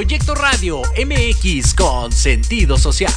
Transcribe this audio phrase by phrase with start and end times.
[0.00, 3.12] Proyecto Radio MX con sentido social.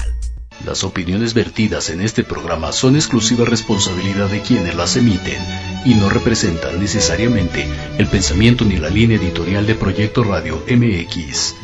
[0.66, 5.41] Las opiniones vertidas en este programa son exclusiva responsabilidad de quienes las emiten
[5.85, 7.66] y no representan necesariamente
[7.97, 11.55] el pensamiento ni la línea editorial de Proyecto Radio MX.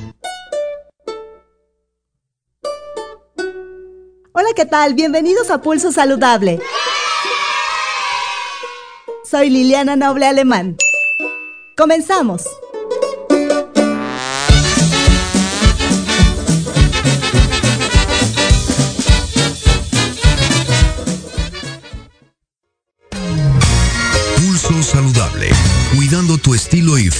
[4.32, 4.94] Hola, ¿qué tal?
[4.94, 6.62] Bienvenidos a Pulso Saludable.
[9.30, 10.78] Soy Liliana Noble Alemán.
[11.76, 12.46] Comenzamos.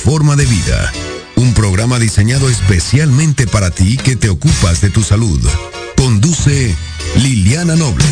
[0.10, 0.92] Forma de vida.
[1.36, 5.40] Un programa diseñado especialmente para ti que te ocupas de tu salud.
[5.96, 6.76] Conduce
[7.18, 8.06] Liliana Noble.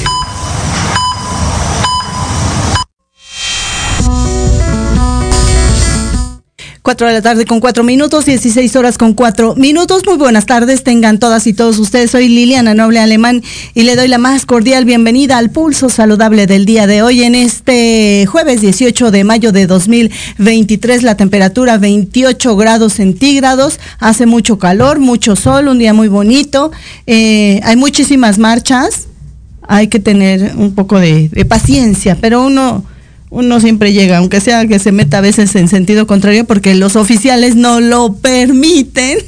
[6.88, 10.04] 4 de la tarde con 4 minutos, 16 horas con 4 minutos.
[10.06, 12.12] Muy buenas tardes, tengan todas y todos ustedes.
[12.12, 13.44] Soy Liliana Noble Alemán
[13.74, 17.36] y le doy la más cordial bienvenida al pulso saludable del día de hoy en
[17.36, 21.04] este jueves 18 de mayo de 2023.
[21.04, 26.72] La temperatura 28 grados centígrados, hace mucho calor, mucho sol, un día muy bonito.
[27.06, 29.08] Eh, hay muchísimas marchas,
[29.68, 32.86] hay que tener un poco de paciencia, pero uno
[33.30, 36.96] uno siempre llega, aunque sea que se meta a veces en sentido contrario, porque los
[36.96, 39.20] oficiales no lo permiten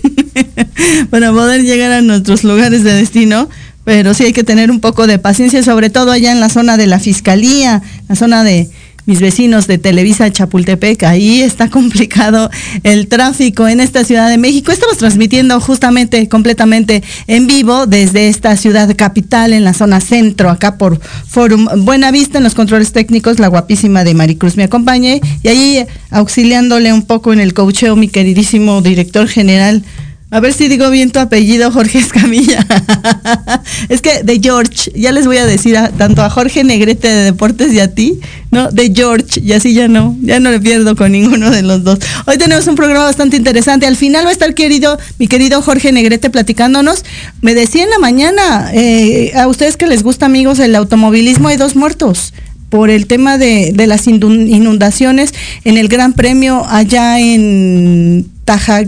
[1.10, 3.50] para poder llegar a nuestros lugares de destino.
[3.86, 6.78] Pero sí hay que tener un poco de paciencia, sobre todo allá en la zona
[6.78, 8.69] de la fiscalía, la zona de,
[9.09, 12.51] mis vecinos de Televisa Chapultepec, ahí está complicado
[12.83, 14.71] el tráfico en esta Ciudad de México.
[14.71, 20.77] Estamos transmitiendo justamente completamente en vivo desde esta ciudad capital en la zona centro, acá
[20.77, 25.47] por Forum Buena Vista en los controles técnicos, la guapísima de Maricruz me acompaña y
[25.47, 29.83] ahí auxiliándole un poco en el cocheo mi queridísimo director general
[30.31, 32.63] a ver si digo bien tu apellido, Jorge Escamilla.
[33.89, 37.73] es que de George, ya les voy a decir tanto a Jorge Negrete de Deportes
[37.73, 38.19] y a ti,
[38.51, 38.69] ¿no?
[38.69, 41.97] De George, y así ya no, ya no le pierdo con ninguno de los dos.
[42.27, 43.87] Hoy tenemos un programa bastante interesante.
[43.87, 47.05] Al final va a estar querido, mi querido Jorge Negrete platicándonos.
[47.41, 51.57] Me decía en la mañana, eh, a ustedes que les gusta, amigos, el automovilismo, hay
[51.57, 52.33] dos muertos
[52.69, 55.33] por el tema de, de las inundaciones
[55.63, 58.83] en el Gran Premio allá en Taja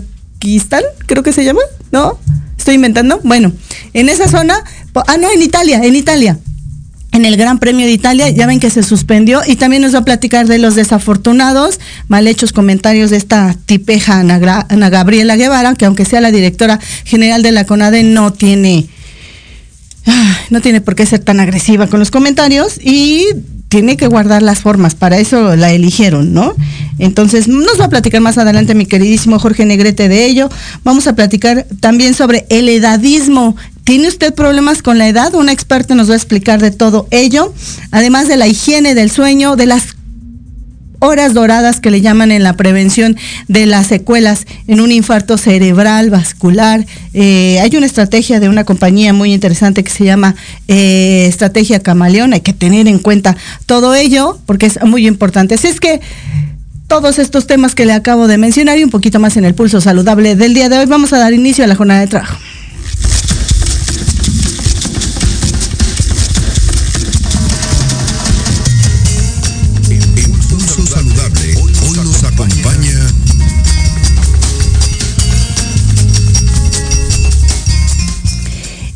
[1.05, 1.61] creo que se llama,
[1.91, 2.19] ¿no?
[2.57, 3.19] Estoy inventando.
[3.23, 3.51] Bueno,
[3.93, 4.55] en esa zona,
[5.07, 6.38] ah, no, en Italia, en Italia.
[7.13, 9.99] En el Gran Premio de Italia, ya ven que se suspendió y también nos va
[9.99, 15.85] a platicar de los desafortunados, mal hechos comentarios de esta tipeja Ana, Gabriela Guevara, que
[15.85, 18.88] aunque sea la directora general de la CONADE, no tiene,
[20.05, 23.25] ah, no tiene por qué ser tan agresiva con los comentarios y
[23.71, 26.53] tiene que guardar las formas, para eso la eligieron, ¿no?
[27.00, 30.50] Entonces, nos va a platicar más adelante mi queridísimo Jorge Negrete de ello.
[30.83, 33.56] Vamos a platicar también sobre el edadismo.
[33.85, 35.33] ¿Tiene usted problemas con la edad?
[35.35, 37.53] Una experta nos va a explicar de todo ello,
[37.91, 39.95] además de la higiene del sueño, de las
[41.01, 43.18] horas doradas que le llaman en la prevención
[43.48, 46.86] de las secuelas en un infarto cerebral, vascular.
[47.13, 50.36] Eh, hay una estrategia de una compañía muy interesante que se llama
[50.68, 52.33] eh, Estrategia Camaleón.
[52.33, 55.56] Hay que tener en cuenta todo ello porque es muy importante.
[55.56, 56.00] Así es que
[56.88, 59.81] todos estos temas que le acabo de mencionar y un poquito más en el pulso
[59.81, 62.38] saludable del día de hoy, vamos a dar inicio a la jornada de trabajo.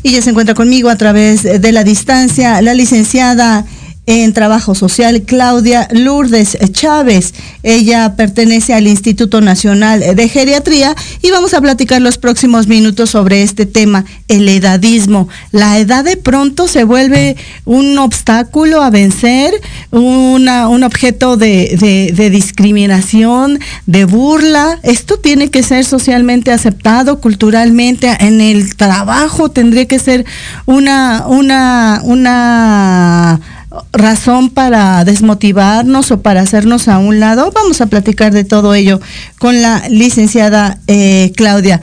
[0.06, 3.64] Y se encuentra conmigo a través de la distancia la licenciada
[4.06, 7.34] en Trabajo Social, Claudia Lourdes Chávez.
[7.62, 13.42] Ella pertenece al Instituto Nacional de Geriatría y vamos a platicar los próximos minutos sobre
[13.42, 15.28] este tema, el edadismo.
[15.50, 19.52] La edad de pronto se vuelve un obstáculo a vencer,
[19.90, 24.78] una, un objeto de, discriminación, de burla.
[24.84, 30.24] Esto tiene que ser socialmente aceptado, culturalmente, en el trabajo tendría que ser
[30.66, 33.40] una, una, una
[33.92, 37.50] razón para desmotivarnos o para hacernos a un lado.
[37.54, 39.00] Vamos a platicar de todo ello
[39.38, 41.80] con la licenciada eh, Claudia.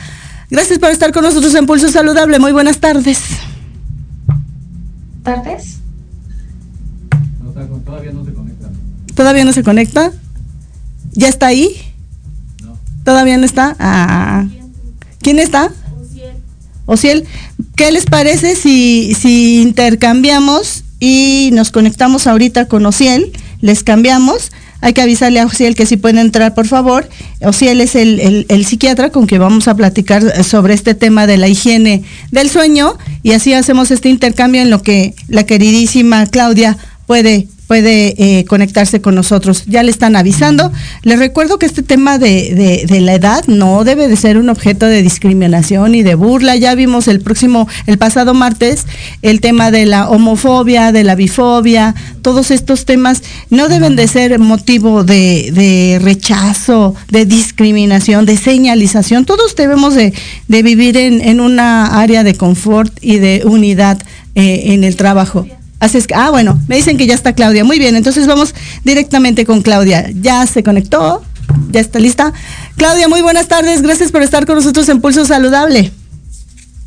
[0.50, 2.40] Gracias por estar con nosotros en Pulso Saludable.
[2.40, 3.19] Muy buenas tardes.
[5.24, 5.80] ¿Tardes?
[7.86, 8.69] todavía no se conecta.
[9.16, 10.12] ¿Todavía no se conecta?
[11.13, 11.75] ¿Ya está ahí?
[12.62, 12.78] No.
[13.04, 13.75] ¿Todavía no está?
[13.80, 14.46] Ah.
[15.22, 15.72] ¿Quién está?
[16.86, 17.25] Ociel.
[17.75, 24.54] ¿Qué les parece si, si intercambiamos y nos conectamos ahorita con Ociel, les cambiamos.
[24.80, 27.10] hay que avisarle a Ociel que si puede entrar, por favor.
[27.42, 31.50] Ociel es el, el, psiquiatra con que vamos a platicar sobre este tema de la
[31.50, 37.50] higiene del sueño y así hacemos este intercambio en lo que la queridísima Claudia puede
[37.74, 39.64] puede eh, conectarse con nosotros.
[39.66, 40.72] Ya le están avisando.
[41.02, 45.02] Les recuerdo que este tema de, la edad no debe de ser un objeto de
[45.02, 46.56] discriminación y de burla.
[46.56, 48.86] Ya vimos el próximo, el pasado martes,
[49.24, 54.38] el tema de la homofobia, de la bifobia, todos estos temas no deben de ser
[54.38, 59.25] motivo de, rechazo, de discriminación, de señalización.
[59.25, 60.13] Todos debemos de,
[60.48, 64.00] de vivir en, en, una área de confort y de unidad
[64.36, 65.48] eh, en el trabajo.
[65.84, 67.66] Así es que, ah, bueno, me dicen que ya está Claudia.
[67.66, 70.10] Muy bien, entonces vamos directamente con Claudia.
[70.22, 71.22] Ya se conectó,
[71.72, 72.32] ya está lista.
[72.78, 73.82] Claudia, muy buenas tardes.
[73.82, 75.92] Gracias por estar con nosotros en Pulso Saludable.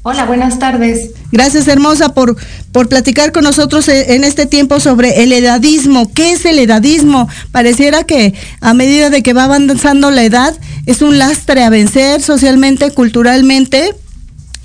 [0.03, 1.11] Hola, buenas tardes.
[1.31, 2.39] Gracias, hermosa, por,
[2.73, 6.11] por platicar con nosotros en este tiempo sobre el edadismo.
[6.15, 7.29] ¿Qué es el edadismo?
[7.53, 12.23] Pareciera que a medida de que va avanzando la edad, es un lastre a vencer
[12.23, 13.95] socialmente, culturalmente,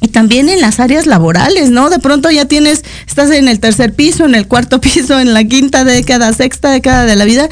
[0.02, 1.90] y también en las áreas laborales, ¿no?
[1.90, 5.44] De pronto ya tienes, estás en el tercer piso, en el cuarto piso, en la
[5.44, 7.48] quinta década, sexta década de la vida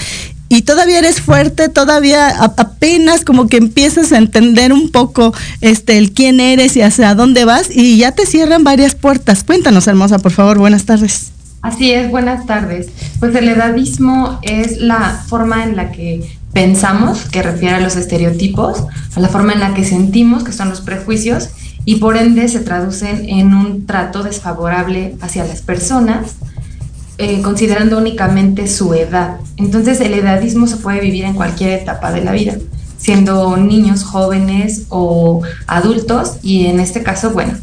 [0.52, 2.28] y todavía eres fuerte, todavía
[2.58, 7.46] apenas como que empiezas a entender un poco este el quién eres y hacia dónde
[7.46, 9.44] vas y ya te cierran varias puertas.
[9.44, 11.32] Cuéntanos, hermosa, por favor, buenas tardes.
[11.62, 12.88] Así es, buenas tardes.
[13.20, 18.86] Pues el edadismo es la forma en la que pensamos, que refiere a los estereotipos,
[19.16, 21.50] a la forma en la que sentimos, que son los prejuicios,
[21.90, 26.36] y por ende se traducen en un trato desfavorable hacia las personas,
[27.18, 29.38] eh, considerando únicamente su edad.
[29.58, 32.60] Entonces el edadismo se puede vivir en cualquier etapa de la vida,
[33.00, 37.54] siendo niños, jóvenes o adultos, y en este caso, bueno,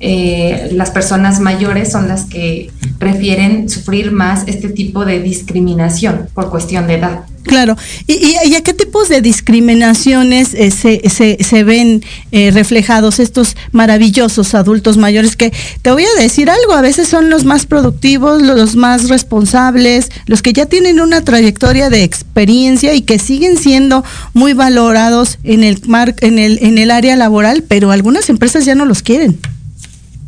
[0.00, 6.50] eh, las personas mayores son las que prefieren sufrir más este tipo de discriminación por
[6.50, 7.24] cuestión de edad.
[7.46, 7.76] Claro.
[8.08, 15.36] ¿Y, a qué tipos de discriminaciones eh, se, ven eh, reflejados estos maravillosos adultos mayores
[15.36, 20.10] que, te voy a decir algo, a veces son los más productivos, los más responsables,
[20.26, 25.62] los que ya tienen una trayectoria de experiencia y que siguen siendo muy valorados en
[25.62, 29.38] el, mar, en el, en el área laboral, pero algunas empresas ya no los quieren?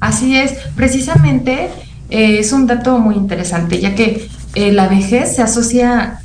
[0.00, 1.68] Así es, precisamente
[2.10, 6.20] eh, es un dato muy interesante, ya que eh, la vejez se asocia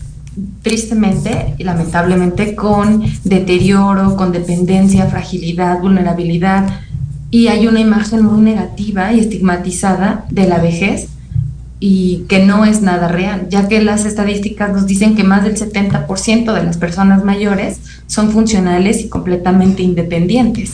[0.61, 6.81] tristemente y lamentablemente con deterioro, con dependencia, fragilidad, vulnerabilidad,
[7.31, 11.07] y hay una imagen muy negativa y estigmatizada de la vejez
[11.79, 15.57] y que no es nada real, ya que las estadísticas nos dicen que más del
[15.57, 20.73] 70% de las personas mayores son funcionales y completamente independientes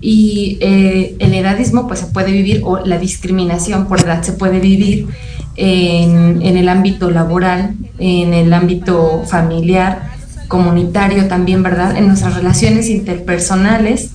[0.00, 4.60] y eh, el edadismo pues se puede vivir o la discriminación por edad se puede
[4.60, 5.08] vivir
[5.56, 10.10] en, en, el ámbito laboral, en el ámbito familiar,
[10.48, 11.96] comunitario también, ¿verdad?
[11.96, 14.10] En nuestras relaciones interpersonales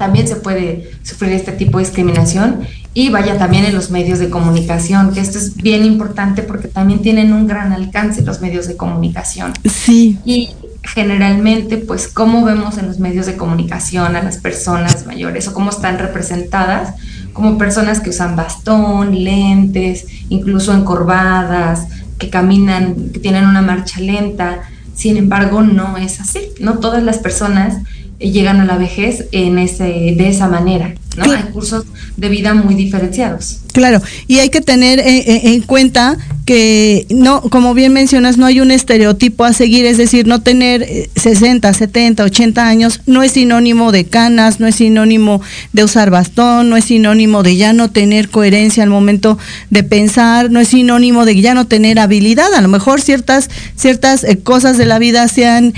[0.00, 2.60] también se puede sufrir este tipo de discriminación
[2.94, 7.02] y vaya también en los medios de comunicación, que esto es bien importante porque también
[7.02, 9.52] tienen un gran alcance los medios de comunicación.
[9.64, 10.18] Sí.
[10.24, 10.50] Y
[10.94, 15.70] generalmente, pues, cómo vemos en los medios de comunicación a las personas mayores o cómo
[15.70, 16.94] están representadas
[17.32, 21.86] como personas que usan bastón, lentes, incluso encorvadas,
[22.18, 24.62] que caminan, que tienen una marcha lenta.
[24.94, 26.40] Sin embargo, no es así.
[26.60, 27.78] No todas las personas
[28.18, 30.94] llegan a la vejez en ese, de esa manera.
[31.16, 31.24] ¿no?
[31.24, 33.60] Hay cursos de vida muy diferenciados.
[33.72, 38.46] Claro, y hay que tener eh, eh, en cuenta que no, como bien mencionas, no
[38.46, 43.32] hay un estereotipo a seguir, es decir, no tener 60, 70, 80 años no es
[43.32, 45.40] sinónimo de canas, no es sinónimo
[45.72, 49.38] de usar bastón, no es sinónimo de ya no tener coherencia al momento
[49.70, 54.24] de pensar, no es sinónimo de ya no tener habilidad, a lo mejor ciertas ciertas
[54.24, 55.72] eh, cosas de la vida sean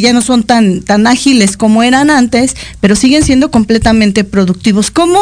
[0.00, 4.90] ya no son tan tan ágiles como eran antes, pero siguen siendo completamente productivos.
[4.90, 5.15] ¿Cómo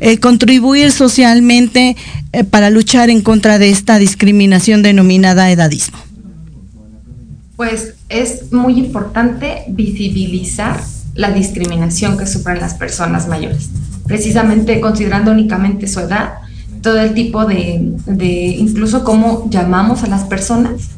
[0.00, 1.96] eh, contribuir socialmente
[2.32, 5.98] eh, para luchar en contra de esta discriminación denominada edadismo?
[7.56, 10.80] Pues es muy importante visibilizar
[11.14, 13.68] la discriminación que sufren las personas mayores,
[14.06, 16.34] precisamente considerando únicamente su edad,
[16.82, 20.90] todo el tipo de, de incluso cómo llamamos a las personas,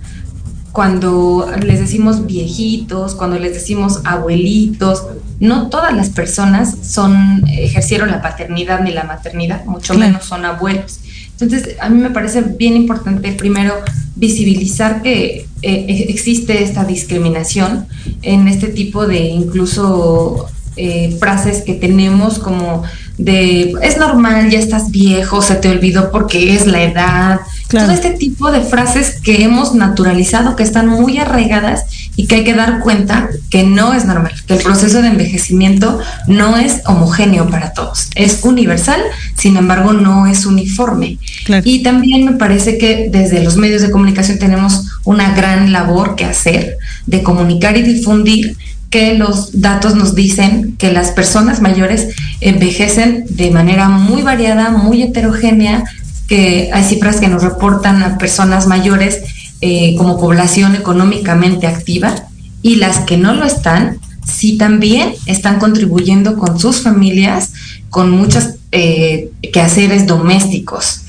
[0.76, 5.06] cuando les decimos viejitos, cuando les decimos abuelitos,
[5.40, 11.00] no todas las personas son, ejercieron la paternidad ni la maternidad, mucho menos son abuelos.
[11.32, 13.72] Entonces, a mí me parece bien importante primero
[14.16, 17.86] visibilizar que eh, existe esta discriminación
[18.20, 22.82] en este tipo de incluso eh, frases que tenemos como
[23.16, 28.10] de es normal, ya estás viejo, se te olvidó porque es la edad, Todo este
[28.10, 32.78] tipo de frases que hemos naturalizado, que están muy arraigadas y que hay que dar
[32.78, 38.08] cuenta que no es normal, que el proceso de envejecimiento no es homogéneo para todos,
[38.14, 39.00] es universal,
[39.36, 41.18] sin embargo no es uniforme.
[41.64, 46.24] Y también me parece que desde los medios de comunicación tenemos una gran labor que
[46.24, 48.56] hacer de comunicar y difundir
[48.90, 55.02] que los datos nos dicen que las personas mayores envejecen de manera muy variada, muy
[55.02, 55.84] heterogénea,
[56.28, 59.22] que hay cifras que nos reportan a personas mayores
[59.60, 62.14] eh, como población económicamente activa
[62.62, 67.52] y las que no lo están, sí también están contribuyendo con sus familias,
[67.90, 71.02] con muchos eh, quehaceres domésticos.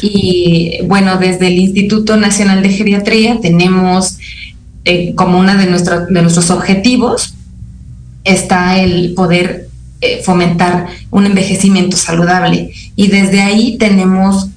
[0.00, 4.18] Y bueno, desde el Instituto Nacional de Geriatría tenemos
[4.84, 7.34] eh, como uno de, de nuestros objetivos
[8.24, 9.68] está el poder
[10.00, 12.72] eh, fomentar un envejecimiento saludable.
[12.96, 14.48] Y desde ahí tenemos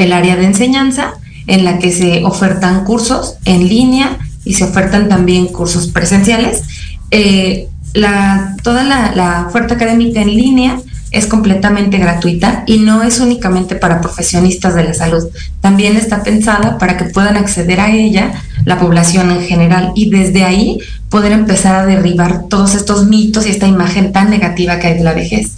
[0.00, 1.14] el área de enseñanza
[1.46, 6.62] en la que se ofertan cursos en línea y se ofertan también cursos presenciales.
[7.10, 10.80] Eh, la, toda la, oferta académica en línea
[11.10, 15.24] es completamente gratuita y no es únicamente para profesionistas de la salud,
[15.60, 18.32] también está pensada para que puedan acceder a ella
[18.64, 20.78] la población en general y desde ahí
[21.08, 25.04] poder empezar a derribar todos estos mitos y esta imagen tan negativa que hay de
[25.04, 25.50] la vejez.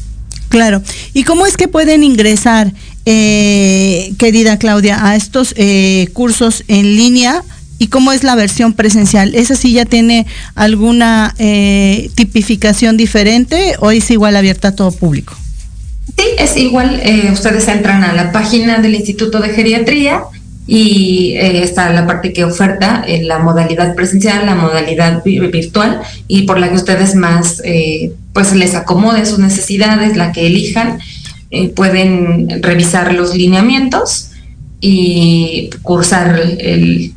[0.49, 0.83] Claro.
[1.15, 2.73] ¿Y cómo es que pueden ingresar,
[3.07, 7.43] eh, querida Claudia, a estos eh, cursos en línea?
[7.79, 9.35] ¿Y cómo es la versión presencial?
[9.35, 15.35] ¿Esa sí ya tiene alguna eh, tipificación diferente o es igual abierta a todo público?
[16.17, 17.01] Sí, es igual.
[17.03, 20.23] Eh, ustedes entran a la página del Instituto de Geriatría
[20.67, 26.43] y eh, está la parte que oferta eh, la modalidad presencial, la modalidad virtual y
[26.43, 27.63] por la que ustedes más
[28.33, 30.99] pues les acomode sus necesidades, la que elijan,
[31.75, 34.31] pueden revisar los lineamientos
[34.81, 36.43] y cursar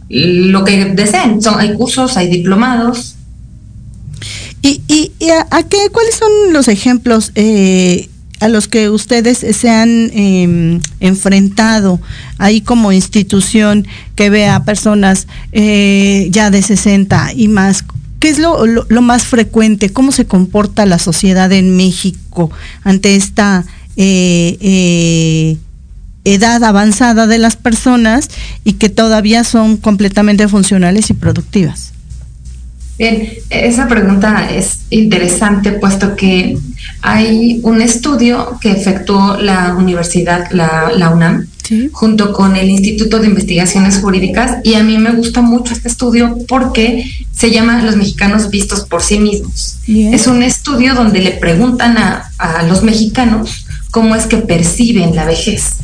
[0.09, 1.41] lo que deseen.
[1.41, 3.15] Son, hay cursos, hay diplomados.
[4.61, 10.09] ¿Y, y, a, qué, cuáles son los ejemplos eh, a los que ustedes se han
[10.13, 11.99] em, enfrentado
[12.37, 17.83] ahí como institución que ve a personas eh, ya de 60 y más?
[18.19, 18.65] ¿Qué es lo,
[19.01, 19.91] más frecuente?
[19.91, 22.49] ¿Cómo se comporta la sociedad en México
[22.83, 23.65] ante esta
[23.97, 25.57] eh, eh,
[26.25, 28.29] edad avanzada de las personas
[28.63, 31.93] y que todavía son completamente funcionales y productivas?
[32.97, 36.57] Bien, esa pregunta es interesante puesto que
[37.01, 41.45] hay un estudio que efectuó la universidad, la, UNAM,
[41.91, 46.37] junto con el Instituto de Investigaciones Jurídicas y a mí me gusta mucho este estudio
[46.47, 49.79] porque se llama Los mexicanos vistos por sí mismos.
[49.87, 53.64] Es un estudio donde le preguntan a, a los mexicanos
[53.95, 55.75] cómo es que perciben la vejez.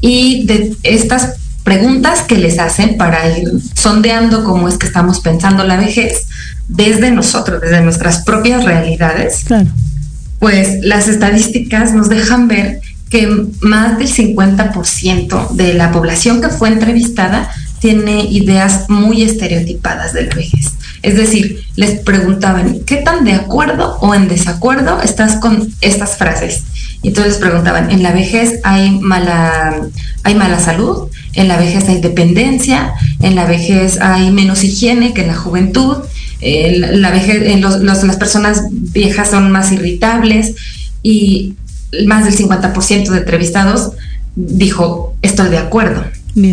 [0.00, 1.32] Y de estas
[1.64, 6.24] preguntas que les hacen para ir sondeando cómo es que estamos pensando la vejez
[6.68, 9.44] desde nosotros, desde nuestras propias realidades,
[10.38, 12.80] pues las estadísticas nos dejan ver
[13.10, 13.26] que
[13.60, 20.34] más del 50% de la población que fue entrevistada tiene ideas muy estereotipadas de la
[20.36, 20.74] vejez.
[21.02, 26.62] Es decir, les preguntaban, ¿qué tan de acuerdo o en desacuerdo estás con estas frases?
[27.02, 29.88] Y entonces les preguntaban, ¿en la vejez hay mala,
[30.22, 31.08] hay mala salud?
[31.34, 32.92] ¿En la vejez hay dependencia?
[33.20, 35.96] ¿En la vejez hay menos higiene que en la juventud?
[36.40, 40.54] ¿En la vejez, en las personas viejas son más irritables?
[41.02, 41.54] Y
[42.06, 43.92] más del 50% de entrevistados
[44.36, 46.04] dijo, estoy de acuerdo.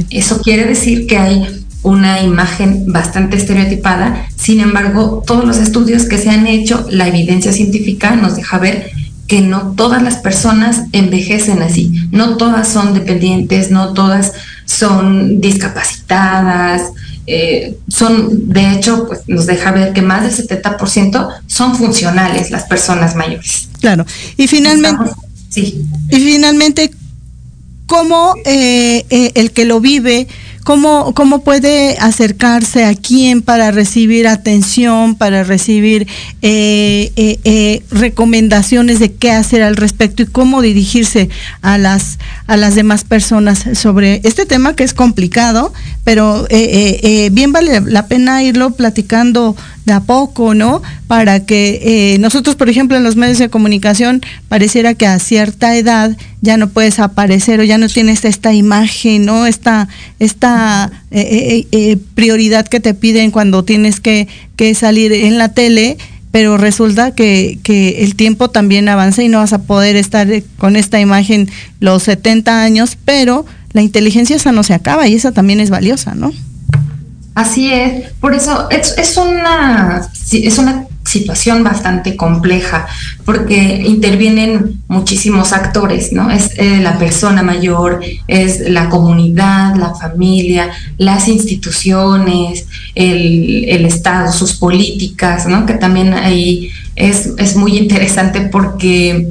[0.10, 6.18] Eso quiere decir que hay una imagen bastante estereotipada, sin embargo, todos los estudios que
[6.18, 8.92] se han hecho, la evidencia científica nos deja ver
[9.28, 14.34] que no todas las personas envejecen así, no todas son dependientes, no todas
[14.65, 16.82] son discapacitadas,
[17.28, 22.63] eh, son, de hecho, pues nos deja ver que más del 70% son funcionales las
[22.63, 23.70] personas mayores.
[23.80, 24.04] Claro,
[24.36, 25.12] y finalmente,
[25.50, 25.86] sí.
[26.10, 26.89] Y finalmente,
[27.86, 30.28] ¿cómo eh, eh, el que lo vive
[30.69, 36.05] ¿Cómo, ¿Cómo puede acercarse a quién para recibir atención, para recibir
[36.43, 41.29] eh, eh, eh, recomendaciones de qué hacer al respecto y cómo dirigirse
[41.63, 46.47] a las, a las demás personas sobre este tema que es complicado, pero
[47.32, 49.55] bien vale la pena irlo platicando
[49.91, 50.82] a poco, ¿no?
[51.08, 56.15] Para que nosotros, por ejemplo, en los medios de comunicación, pareciera que a cierta edad
[56.41, 59.45] ya no puedes aparecer o ya no tienes esta imagen, ¿no?
[59.45, 59.88] Esta,
[60.19, 65.54] esta eh, eh, eh, prioridad que te piden cuando tienes que, que salir en la
[65.54, 65.97] tele,
[66.32, 70.75] pero resulta que, que, el tiempo también avanza y no vas a poder estar con
[70.75, 71.49] esta imagen
[71.80, 76.15] los 70 años, pero la inteligencia esa no se acaba y esa también es valiosa,
[76.15, 76.32] ¿no?
[77.39, 82.86] Así es, por eso es, es una es una situación bastante compleja
[83.23, 86.30] porque intervienen muchísimos actores, ¿no?
[86.30, 94.34] Es eh, la persona mayor, es la comunidad, la familia, las instituciones, el, el Estado,
[94.34, 95.65] sus políticas, ¿no?
[95.65, 99.30] Que también ahí es, es muy interesante porque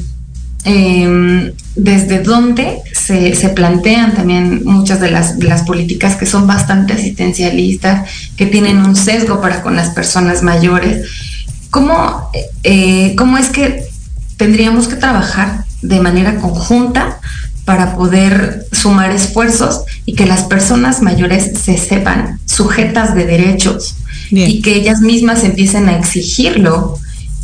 [0.65, 6.47] eh, desde dónde se, se, plantean también muchas de las, de las, políticas que son
[6.47, 11.09] bastante asistencialistas, que tienen un sesgo para con las personas mayores.
[11.71, 12.31] ¿Cómo,
[12.65, 13.85] eh, cómo es que
[14.37, 17.21] tendríamos que trabajar de manera conjunta
[17.65, 23.95] para poder sumar esfuerzos y que las personas mayores se sepan sujetas de derechos
[24.31, 24.51] Bien.
[24.51, 26.99] y que ellas mismas empiecen a exigirlo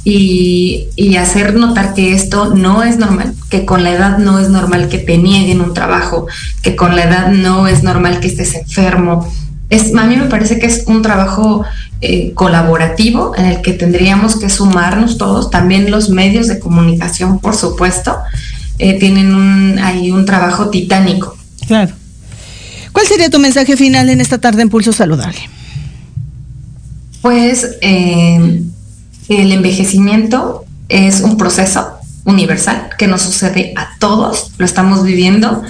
[0.04, 4.50] y, y, hacer notar que esto no es normal, que con la edad no es
[4.50, 6.26] normal que te nieguen un trabajo,
[6.60, 9.26] que con la edad no es normal que estés enfermo.
[9.70, 11.64] Es, a mí me parece que es un trabajo
[12.02, 17.56] eh, colaborativo en el que tendríamos que sumarnos todos, también los medios de comunicación, por
[17.56, 18.14] supuesto,
[18.78, 21.34] eh, tienen un, hay un trabajo titánico.
[21.66, 21.94] Claro.
[22.92, 25.38] ¿Cuál sería tu mensaje final en esta tarde en Pulso Saludable?
[27.22, 28.62] Pues eh,
[29.28, 35.62] el envejecimiento es un proceso universal que nos sucede a todos, lo estamos viviendo,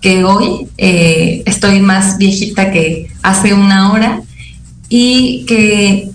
[0.00, 4.22] que hoy eh, estoy más viejita que hace una hora
[4.88, 6.10] y que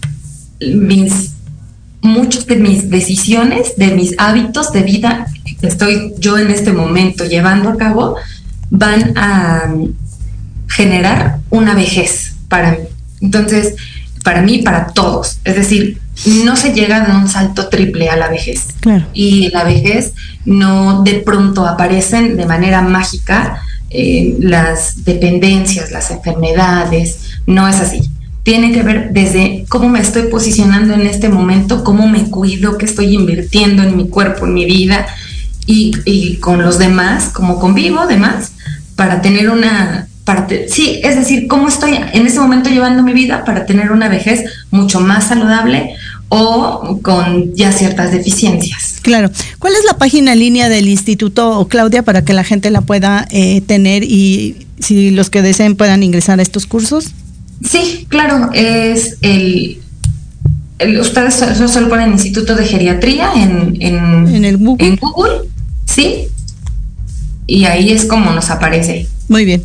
[2.01, 5.27] muchas de mis decisiones, de mis hábitos de vida
[5.59, 8.15] que estoy yo en este momento llevando a cabo,
[8.69, 9.73] van a
[10.67, 12.77] generar una vejez para mí.
[13.21, 13.75] Entonces,
[14.23, 15.39] para mí, para todos.
[15.43, 18.67] Es decir, no se llega de un salto triple a la vejez.
[18.79, 19.05] Claro.
[19.13, 20.13] Y la vejez
[20.45, 28.01] no de pronto aparecen de manera mágica eh, las dependencias, las enfermedades, no es así.
[28.43, 32.85] Tiene que ver desde cómo me estoy posicionando en este momento, cómo me cuido, qué
[32.85, 35.05] estoy invirtiendo en mi cuerpo, en mi vida
[35.65, 38.53] y, y con los demás, cómo convivo además,
[38.95, 43.45] para tener una parte, sí, es decir, cómo estoy en ese momento llevando mi vida
[43.45, 45.95] para tener una vejez mucho más saludable
[46.29, 48.99] o con ya ciertas deficiencias.
[49.01, 49.31] Claro.
[49.59, 53.27] ¿Cuál es la página en línea del instituto, Claudia, para que la gente la pueda
[53.31, 57.11] eh, tener y si los que deseen puedan ingresar a estos cursos?
[57.63, 59.79] Sí, claro, es el...
[60.99, 61.35] ustedes
[61.71, 64.87] solo ponen Instituto de Geriatría en, en, ¿En, el Google?
[64.87, 65.41] en Google,
[65.85, 66.27] sí,
[67.47, 69.07] y ahí es como nos aparece.
[69.29, 69.63] Muy bien.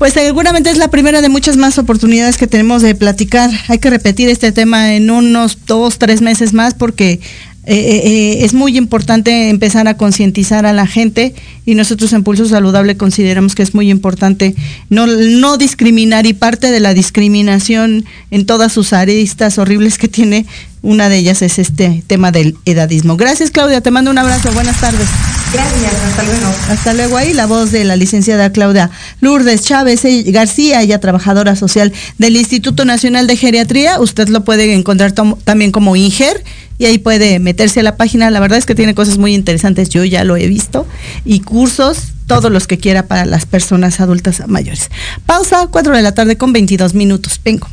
[0.00, 3.50] Pues seguramente es la primera de muchas más oportunidades que tenemos de platicar.
[3.68, 7.20] Hay que repetir este tema en unos dos, tres meses más porque
[7.66, 11.34] eh, eh, es muy importante empezar a concientizar a la gente
[11.66, 14.54] y nosotros en Pulso Saludable consideramos que es muy importante
[14.88, 20.46] no, no discriminar y parte de la discriminación en todas sus aristas horribles que tiene,
[20.82, 23.16] una de ellas es este tema del edadismo.
[23.16, 25.08] Gracias Claudia, te mando un abrazo, buenas tardes.
[25.52, 26.54] Gracias, hasta luego.
[26.68, 28.90] Hasta luego ahí la voz de la licenciada Claudia
[29.20, 35.12] Lourdes Chávez García, ella trabajadora social del Instituto Nacional de Geriatría, usted lo puede encontrar
[35.12, 36.44] también como INGER
[36.78, 38.30] y ahí puede meterse a la página.
[38.30, 40.86] La verdad es que tiene cosas muy interesantes, yo ya lo he visto,
[41.26, 44.88] y cursos, todos los que quiera para las personas adultas mayores.
[45.26, 47.38] Pausa, 4 de la tarde con 22 minutos.
[47.44, 47.68] Vengo.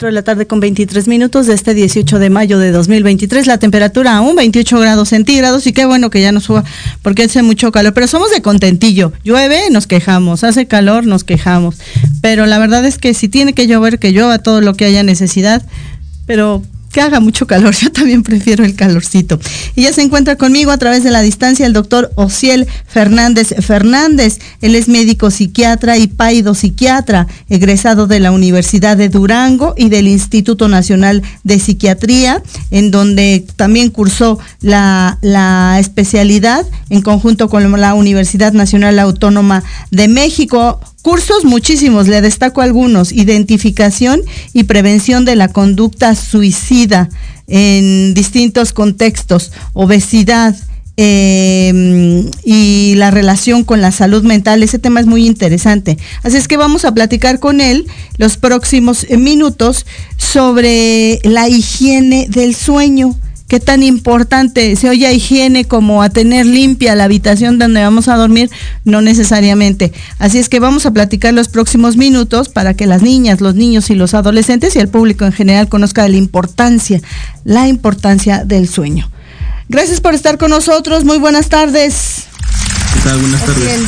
[0.00, 3.46] 4 de la tarde con 23 minutos de este 18 de mayo de 2023.
[3.46, 6.64] La temperatura aún 28 grados centígrados y qué bueno que ya no suba
[7.02, 7.92] porque hace mucho calor.
[7.92, 9.12] Pero somos de contentillo.
[9.24, 10.42] Llueve, nos quejamos.
[10.42, 11.76] Hace calor, nos quejamos.
[12.22, 15.02] Pero la verdad es que si tiene que llover, que llueva todo lo que haya
[15.02, 15.62] necesidad.
[16.24, 19.38] Pero que haga mucho calor, yo también prefiero el calorcito.
[19.74, 24.38] Y ya se encuentra conmigo a través de la distancia el doctor Ociel Fernández Fernández.
[24.60, 30.08] Él es médico psiquiatra y paido psiquiatra, egresado de la Universidad de Durango y del
[30.08, 37.94] Instituto Nacional de Psiquiatría, en donde también cursó la, la especialidad en conjunto con la
[37.94, 40.80] Universidad Nacional Autónoma de México.
[41.02, 44.20] Cursos muchísimos, le destaco algunos, identificación
[44.52, 47.08] y prevención de la conducta suicida
[47.46, 50.54] en distintos contextos, obesidad,
[50.98, 54.62] em, y la relación con la salud mental.
[54.62, 55.96] Ese tema es muy interesante.
[56.22, 57.86] Así es que vamos a platicar con él
[58.18, 59.86] los próximos minutos
[60.18, 63.16] sobre la higiene del sueño
[63.50, 68.06] qué tan importante se oye a higiene como a tener limpia la habitación donde vamos
[68.06, 68.48] a dormir,
[68.84, 69.92] no necesariamente.
[70.20, 73.90] Así es que vamos a platicar los próximos minutos para que las niñas, los niños
[73.90, 77.00] y los adolescentes y el público en general conozca la importancia,
[77.42, 79.10] la importancia del sueño.
[79.68, 81.04] Gracias por estar con nosotros.
[81.04, 82.26] Muy buenas tardes.
[82.94, 83.18] ¿Qué tal?
[83.18, 83.80] Buenas tardes.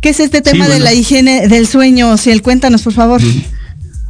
[0.00, 2.16] ¿Qué es este tema de la higiene del sueño?
[2.16, 3.20] Si el cuéntanos, por favor.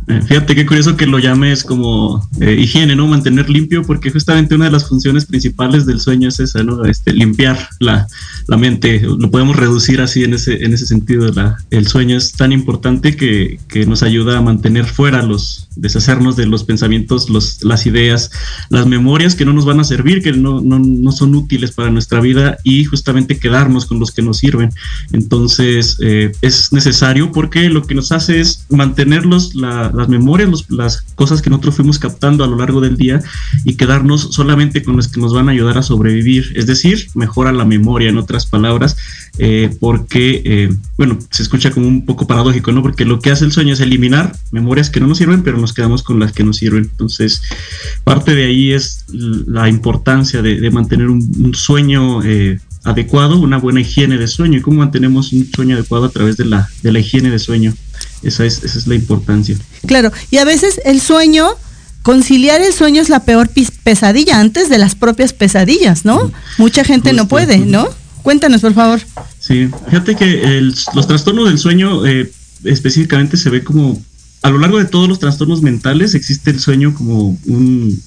[0.07, 3.07] Eh, fíjate qué curioso que lo llames como eh, higiene, ¿no?
[3.07, 6.85] Mantener limpio, porque justamente una de las funciones principales del sueño es esa, ¿no?
[6.85, 8.07] Este, limpiar la,
[8.47, 9.01] la mente.
[9.01, 11.33] Lo podemos reducir así en ese, en ese sentido.
[11.33, 16.37] La, el sueño es tan importante que, que, nos ayuda a mantener fuera los, deshacernos
[16.37, 18.31] de los pensamientos, los, las ideas,
[18.71, 21.91] las memorias que no nos van a servir, que no, no, no son útiles para
[21.91, 24.71] nuestra vida y justamente quedarnos con los que nos sirven.
[25.13, 31.03] Entonces, eh, es necesario porque lo que nos hace es mantenerlos la las memorias, las
[31.15, 33.23] cosas que nosotros fuimos captando a lo largo del día
[33.65, 36.53] y quedarnos solamente con las que nos van a ayudar a sobrevivir.
[36.55, 38.97] Es decir, mejora la memoria, en otras palabras,
[39.39, 42.83] eh, porque, eh, bueno, se escucha como un poco paradójico, ¿no?
[42.83, 45.73] Porque lo que hace el sueño es eliminar memorias que no nos sirven, pero nos
[45.73, 46.85] quedamos con las que nos sirven.
[46.85, 47.43] Entonces,
[48.05, 52.23] parte de ahí es la importancia de, mantener un, sueño.
[52.23, 56.37] Eh, adecuado, una buena higiene de sueño y cómo mantenemos un sueño adecuado a través
[56.37, 57.75] de la, de la higiene de sueño.
[58.23, 59.57] Esa es, esa es la importancia.
[59.87, 61.49] Claro, y a veces el sueño,
[62.03, 63.51] conciliar el sueño es la peor
[63.85, 66.31] pesadilla antes de las propias pesadillas, ¿no?
[66.59, 67.89] Mucha gente no puede, ¿no?
[68.25, 69.01] Cuéntanos, por favor.
[69.39, 70.63] Sí, fíjate que
[70.95, 72.33] los trastornos del sueño eh,
[72.65, 74.03] específicamente se ve como,
[74.41, 78.03] a lo largo de todos los trastornos mentales existe el sueño como un,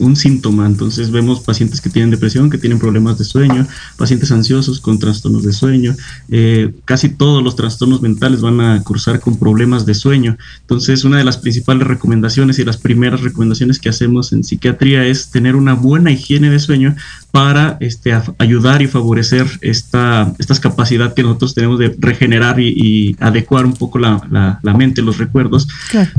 [0.00, 0.66] un síntoma.
[0.66, 5.44] Entonces vemos pacientes que tienen depresión, que tienen problemas de sueño, pacientes ansiosos con trastornos
[5.44, 5.94] de sueño.
[6.30, 10.36] Eh, casi todos los trastornos mentales van a cursar con problemas de sueño.
[10.62, 15.30] Entonces una de las principales recomendaciones y las primeras recomendaciones que hacemos en psiquiatría es
[15.30, 16.96] tener una buena higiene de sueño
[17.30, 23.66] para este, ayudar y favorecer esta, esta capacidad que nosotros tenemos de regenerar y, adecuar
[23.66, 25.68] un poco la, la, mente, los recuerdos,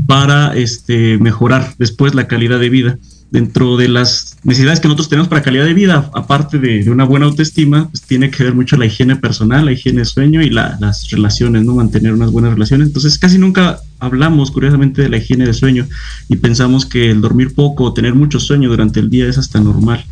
[0.06, 2.98] para este, mejorar después la calidad de vida
[3.32, 7.24] dentro de las necesidades que nosotros tenemos para calidad de vida, aparte de, una buena
[7.26, 11.10] autoestima, pues tiene que ver mucho la higiene personal, la higiene de sueño y las
[11.10, 11.74] relaciones, ¿no?
[11.74, 12.88] Mantener unas buenas relaciones.
[12.88, 15.88] Entonces, casi nunca hablamos, curiosamente, de la higiene de sueño
[16.28, 19.60] y pensamos que el dormir poco o tener mucho sueño durante el día es hasta
[19.60, 20.04] normal.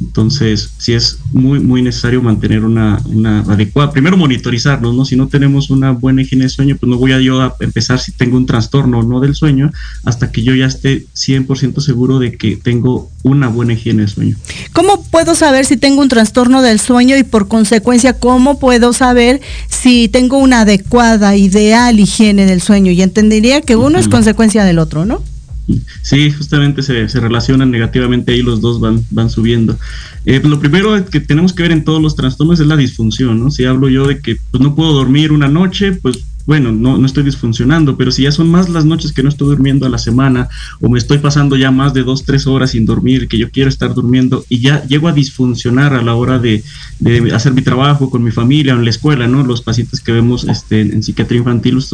[0.00, 5.04] Entonces, sí es muy, muy necesario mantener una, una, adecuada, primero monitorizarnos, ¿no?
[5.04, 7.98] Si no tenemos una buena higiene de sueño, pues no voy a yo a empezar
[7.98, 9.72] si tengo un trastorno o no del sueño,
[10.04, 14.36] hasta que yo ya esté 100% seguro de que tengo una buena higiene de sueño.
[14.72, 19.40] ¿Cómo puedo saber si tengo un trastorno del sueño y por consecuencia, cómo puedo saber
[19.68, 22.92] si tengo una adecuada, ideal higiene del sueño?
[22.92, 25.22] Y entendería que uno es consecuencia del otro, ¿no?
[26.02, 29.78] Sí, justamente se, se, relacionan negativamente ahí, los dos van, van subiendo.
[30.24, 33.38] Eh, pues lo primero que tenemos que ver en todos los trastornos es la disfunción,
[33.38, 33.50] ¿no?
[33.50, 37.04] Si hablo yo de que pues, no puedo dormir una noche, pues bueno, no, no
[37.04, 39.98] estoy disfuncionando, pero si ya son más las noches que no estoy durmiendo a la
[39.98, 40.48] semana
[40.80, 43.68] o me estoy pasando ya más de dos, tres horas sin dormir, que yo quiero
[43.68, 46.64] estar durmiendo y ya llego a disfuncionar a la hora de,
[47.34, 49.44] hacer mi trabajo con mi familia o en la escuela, ¿no?
[49.44, 51.84] Los pacientes que vemos este, en psiquiatría infantil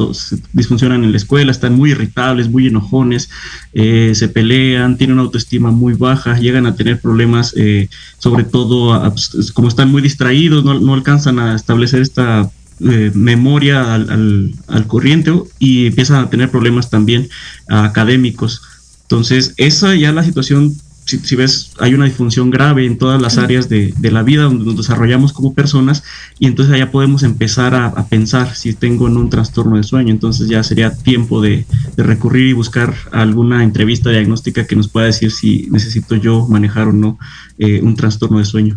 [0.53, 3.31] disfuncionan en la escuela, están muy irritables, muy enojones,
[3.73, 7.89] eh, se pelean, tienen una autoestima muy baja, llegan a tener problemas, eh,
[8.19, 12.53] sobre todo pues, como están muy distraídos, no, no alcanzan a establecer esta
[12.85, 17.29] eh, memoria al, al, corriente y empiezan a tener problemas también
[17.69, 18.63] académicos.
[19.03, 20.75] Entonces, esa ya la situación,
[21.07, 24.65] si, ves, hay una disfunción grave en todas las áreas de, de, la vida donde
[24.65, 26.03] nos desarrollamos como personas
[26.39, 30.11] y entonces allá podemos empezar a, pensar si tengo en un trastorno de sueño.
[30.13, 35.31] Entonces ya sería tiempo de, recurrir y buscar alguna entrevista diagnóstica que nos pueda decir
[35.31, 37.19] si necesito yo manejar o no
[37.59, 38.77] eh, un trastorno de sueño.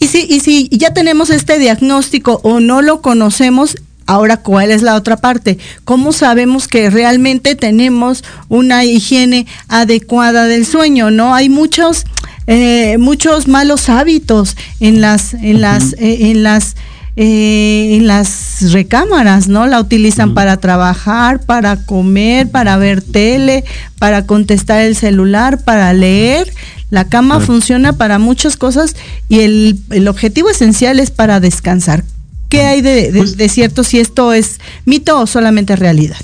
[0.00, 4.82] Y si, y si ya tenemos este diagnóstico o no lo conocemos, Ahora, ¿cuál es
[4.82, 5.58] la otra parte?
[5.84, 11.10] ¿Cómo sabemos que realmente tenemos una higiene adecuada del sueño?
[11.10, 12.04] No hay muchos,
[12.46, 16.76] eh, muchos malos hábitos en las, en las, eh, en las
[17.18, 19.66] eh, en las recámaras, ¿no?
[19.66, 23.64] La utilizan para trabajar, para comer, para ver tele,
[23.98, 26.52] para contestar el celular, para leer.
[26.90, 28.96] La cama funciona para muchas cosas
[29.30, 32.04] y el, el objetivo esencial es para descansar.
[32.48, 36.16] ¿Qué hay de, pues de, cierto si esto es mito o solamente realidad?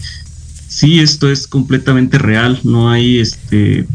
[0.68, 2.61] Sí, esto es completamente real.
[2.62, 3.87] No hay este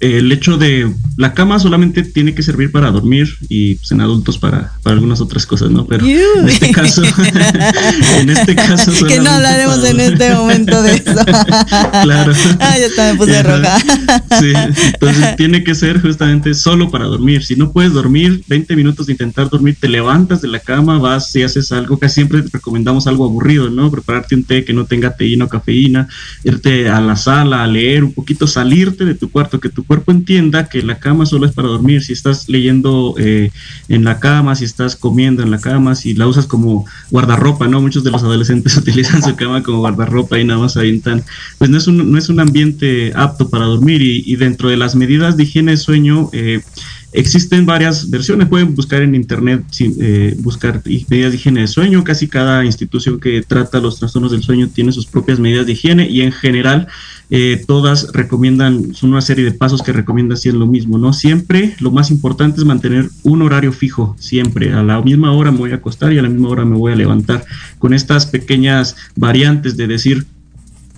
[0.00, 4.36] el hecho de la cama solamente tiene que servir para dormir y pues, en adultos
[4.38, 5.86] para, para algunas otras cosas, ¿no?
[5.86, 7.02] Pero en este caso,
[8.18, 11.24] en este caso que no hablaremos en este momento de eso.
[12.02, 12.32] claro.
[12.60, 13.78] Ah, está, me puse roja.
[14.40, 14.52] sí,
[14.92, 17.44] entonces tiene que ser justamente solo para dormir.
[17.44, 21.34] Si no puedes dormir 20 minutos de intentar dormir, te levantas de la cama, vas
[21.36, 23.90] y haces algo, casi siempre recomendamos algo aburrido, ¿no?
[23.90, 26.08] Prepararte un té que no tenga teína o cafeína,
[26.42, 29.93] irte a la sala a leer un poquito, salirte de tu cuarto, que tu cuarto
[29.94, 32.02] cuerpo entienda que la cama solo es para dormir.
[32.02, 33.52] Si estás leyendo eh,
[33.88, 37.80] en la cama, si estás comiendo en la cama, si la usas como guardarropa, ¿no?
[37.80, 41.22] Muchos de los adolescentes utilizan su cama como guardarropa y nada más avientan.
[41.58, 44.96] Pues no es un, no es un ambiente apto para dormir y, dentro de las
[44.96, 46.60] medidas de higiene de sueño, eh,
[47.16, 52.26] Existen varias versiones, pueden buscar en internet, eh, buscar medidas de higiene de sueño, casi
[52.26, 56.22] cada institución que trata los trastornos del sueño tiene sus propias medidas de higiene y
[56.22, 56.88] en general
[57.30, 61.12] eh, todas recomiendan, son una serie de pasos que recomiendan es lo mismo, ¿no?
[61.12, 65.58] Siempre lo más importante es mantener un horario fijo, siempre, a la misma hora me
[65.58, 67.44] voy a acostar y a la misma hora me voy a levantar,
[67.78, 70.26] con estas pequeñas variantes de decir,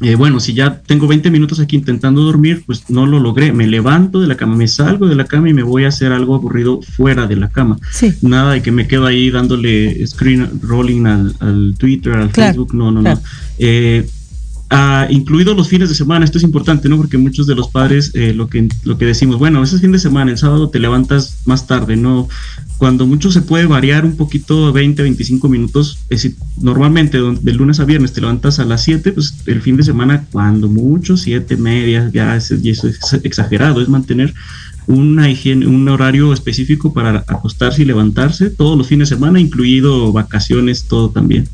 [0.02, 3.52] eh, bueno, si ya tengo 20 minutos aquí intentando dormir, pues no lo logré.
[3.52, 6.12] Me levanto de la cama, me salgo de la cama y me voy a hacer
[6.12, 7.78] algo aburrido fuera de la cama.
[8.20, 12.74] Nada de que me quedo ahí dándole screen rolling al, Twitter, al Facebook.
[12.74, 13.18] No, no, no.
[13.58, 14.06] Eh,
[14.70, 16.96] ah, incluido los fines de semana, esto es importante, ¿no?
[16.96, 19.92] Porque muchos de los padres eh, lo, que, lo que decimos, bueno, ese es fin
[19.92, 22.28] de semana, el sábado te levantas más tarde, ¿no?
[22.78, 27.80] cuando mucho se puede variar un poquito 20, 25 minutos, es decir, normalmente de lunes
[27.80, 31.56] a viernes te levantas a las 7, pues el fin de semana cuando mucho, 7,
[31.56, 34.34] media, ya es, y eso es exagerado, es mantener
[34.86, 40.12] una higiene, un horario específico para acostarse y levantarse todos los fines de semana, incluido
[40.12, 41.48] vacaciones, todo también.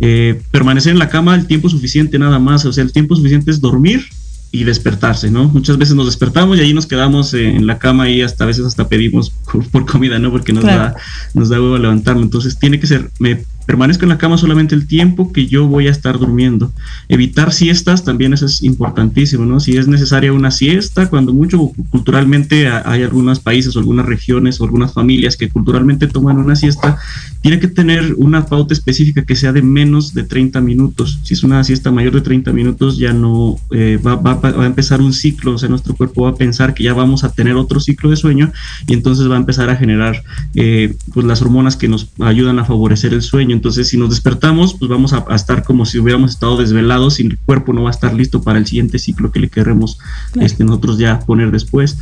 [0.00, 3.50] Eh, permanecer en la cama el tiempo suficiente nada más, o sea, el tiempo suficiente
[3.50, 4.04] es dormir
[4.50, 5.48] y despertarse, ¿no?
[5.48, 8.64] Muchas veces nos despertamos y ahí nos quedamos en la cama y hasta a veces
[8.64, 9.30] hasta pedimos
[9.72, 10.30] por, comida, ¿no?
[10.30, 10.94] Porque nos da
[11.34, 12.24] nos da huevo levantarnos.
[12.24, 15.88] Entonces tiene que ser, me permanezco en la cama solamente el tiempo que yo voy
[15.88, 16.72] a estar durmiendo.
[17.08, 19.60] Evitar siestas también eso es importantísimo, ¿no?
[19.60, 24.64] Si es necesaria una siesta, cuando mucho culturalmente hay algunos países o algunas regiones o
[24.64, 26.98] algunas familias que culturalmente toman una siesta,
[27.42, 31.20] tiene que tener una pauta específica que sea de menos de 30 minutos.
[31.22, 35.00] Si es una siesta mayor de 30 minutos, ya no eh, va, va, a empezar
[35.00, 37.80] un ciclo, o sea, nuestro cuerpo va a pensar que ya vamos a tener otro
[37.80, 38.52] ciclo de sueño
[38.86, 40.22] y entonces va a empezar a generar
[40.54, 44.74] eh, pues las hormonas que nos ayudan a favorecer el sueño entonces, si nos despertamos,
[44.74, 47.92] pues vamos a, estar como si hubiéramos estado desvelados y el cuerpo no va a
[47.92, 49.98] estar listo para el siguiente ciclo que le queremos
[50.40, 51.96] este, nosotros ya poner después.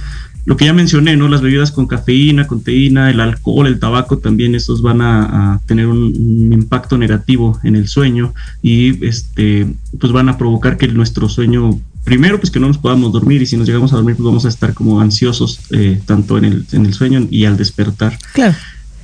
[0.44, 1.28] Lo que ya mencioné, ¿no?
[1.28, 5.86] Las bebidas con cafeína, con teína, el alcohol, el tabaco, también esos van a, tener
[5.86, 9.66] un, impacto negativo en el sueño y este,
[9.98, 13.46] pues van a provocar que nuestro sueño primero pues que no nos podamos dormir y
[13.46, 16.66] si nos llegamos a dormir pues vamos a estar como ansiosos eh, tanto en el,
[16.72, 18.18] en el sueño y al despertar.
[18.32, 18.56] Claro.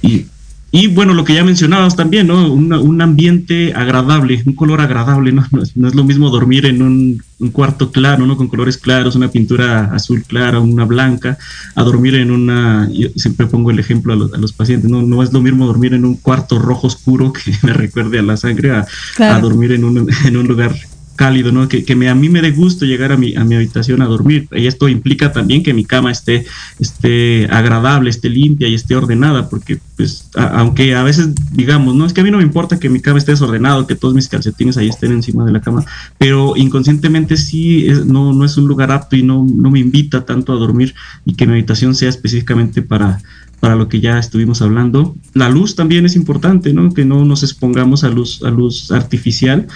[0.03, 0.27] Y
[0.71, 2.53] y bueno, lo que ya mencionabas también, ¿no?
[2.53, 5.43] un ambiente agradable, un color agradable, ¿no?
[5.51, 8.37] No es, lo mismo dormir en un, cuarto claro, ¿no?
[8.37, 11.39] Con colores claros, una pintura azul clara, una blanca,
[11.75, 15.01] a dormir en una, yo siempre pongo el ejemplo a los, pacientes, ¿no?
[15.01, 18.37] No es lo mismo dormir en un cuarto rojo oscuro que me recuerde a la
[18.37, 18.87] sangre, a,
[19.19, 20.75] a dormir en un, en un lugar
[21.19, 21.69] cálido, ¿no?
[21.69, 24.07] Que, que me, a mí me dé gusto llegar a mi, a mi habitación a
[24.07, 24.47] dormir.
[24.53, 26.47] Y esto implica también que mi cama esté,
[26.79, 32.13] esté agradable, esté limpia y esté ordenada, porque pues aunque a veces digamos, no, es
[32.13, 34.77] que a mí no me importa que mi cama esté desordenado, que todos mis calcetines
[34.77, 35.85] ahí estén encima de la cama,
[36.19, 40.53] pero inconscientemente sí no, no es un lugar apto y no, no me invita tanto
[40.53, 40.95] a dormir
[41.27, 43.21] y que mi habitación sea específicamente para,
[43.59, 45.17] para lo que ya estuvimos hablando.
[45.35, 46.95] La luz también es importante, ¿no?
[46.95, 49.67] Que no nos expongamos a luz, a luz artificial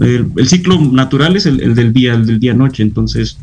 [0.00, 3.38] el, ciclo natural es el, del día, el del día-noche, entonces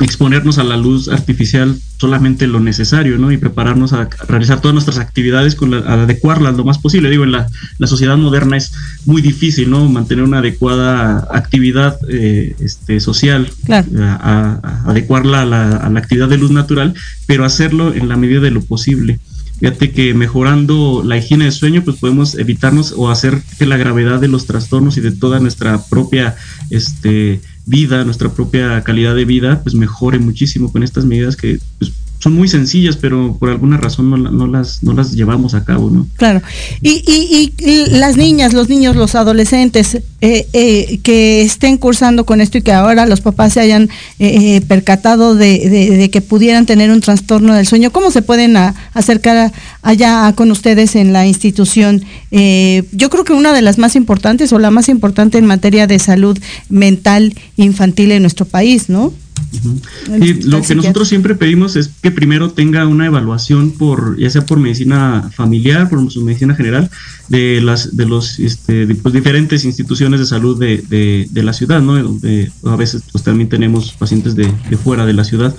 [0.00, 3.30] exponernos a la luz artificial solamente lo necesario, ¿no?
[3.32, 7.10] Y prepararnos a realizar todas nuestras actividades con la, adecuarlas lo más posible.
[7.10, 7.46] Digo, en la,
[7.86, 8.72] sociedad moderna es
[9.04, 9.88] muy difícil, ¿no?
[9.88, 16.38] Mantener una adecuada actividad eh, este, social, a, adecuarla a la, a la actividad de
[16.38, 16.94] luz natural,
[17.26, 19.18] pero hacerlo en la medida de lo posible.
[19.60, 24.18] Fíjate que mejorando la higiene de sueño, pues podemos evitarnos o hacer que la gravedad
[24.18, 26.34] de los trastornos y de toda nuestra propia
[26.70, 31.92] este, vida, nuestra propia calidad de vida, pues mejore muchísimo con estas medidas que pues,
[32.20, 36.06] son muy sencillas, pero por alguna razón no, las, no las llevamos a cabo, ¿no?
[36.16, 36.42] Claro.
[36.82, 42.42] Y, y, y las niñas, los niños, los adolescentes eh, eh, que estén cursando con
[42.42, 47.00] esto y que ahora los papás se hayan eh, percatado de, que pudieran tener un
[47.00, 48.54] trastorno del sueño, ¿cómo se pueden
[48.92, 52.04] acercar allá con ustedes en la institución?
[52.30, 55.98] yo creo que una de las más importantes o la más importante en materia de
[55.98, 59.12] salud mental infantil en nuestro país, ¿no?
[59.52, 64.46] Y lo que nosotros siempre pedimos es que primero tenga una evaluación por, ya sea
[64.46, 66.88] por medicina familiar, por su medicina general,
[67.28, 72.00] de las, de los este, pues, diferentes instituciones de salud de, la ciudad, ¿no?
[72.00, 75.54] Donde a veces pues también tenemos pacientes de, fuera de la ciudad,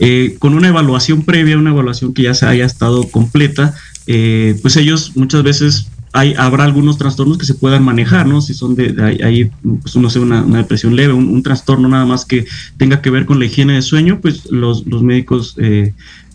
[0.00, 3.74] eh, con una evaluación previa, una evaluación que ya se haya estado completa,
[4.06, 8.40] eh, pues ellos muchas veces habrá algunos trastornos que se puedan manejar, ¿no?
[8.40, 9.50] Si son de, ahí,
[9.82, 12.46] pues no sé, una, depresión leve, un, trastorno nada más que
[12.76, 15.92] tenga que ver con la higiene de sueño, pues los, médicos eh,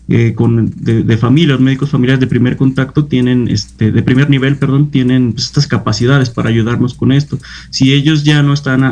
[0.08, 4.56] eh, con, de, familia, los médicos familiares de primer contacto tienen, este, de primer nivel,
[4.56, 7.38] perdón, tienen pues, estas capacidades para ayudarnos con esto.
[7.70, 8.82] Si ellos ya no están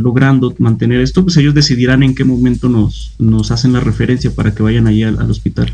[0.00, 4.54] logrando mantener esto, pues ellos decidirán en qué momento nos, nos hacen la referencia para
[4.54, 5.72] que vayan ahí al, al hospital.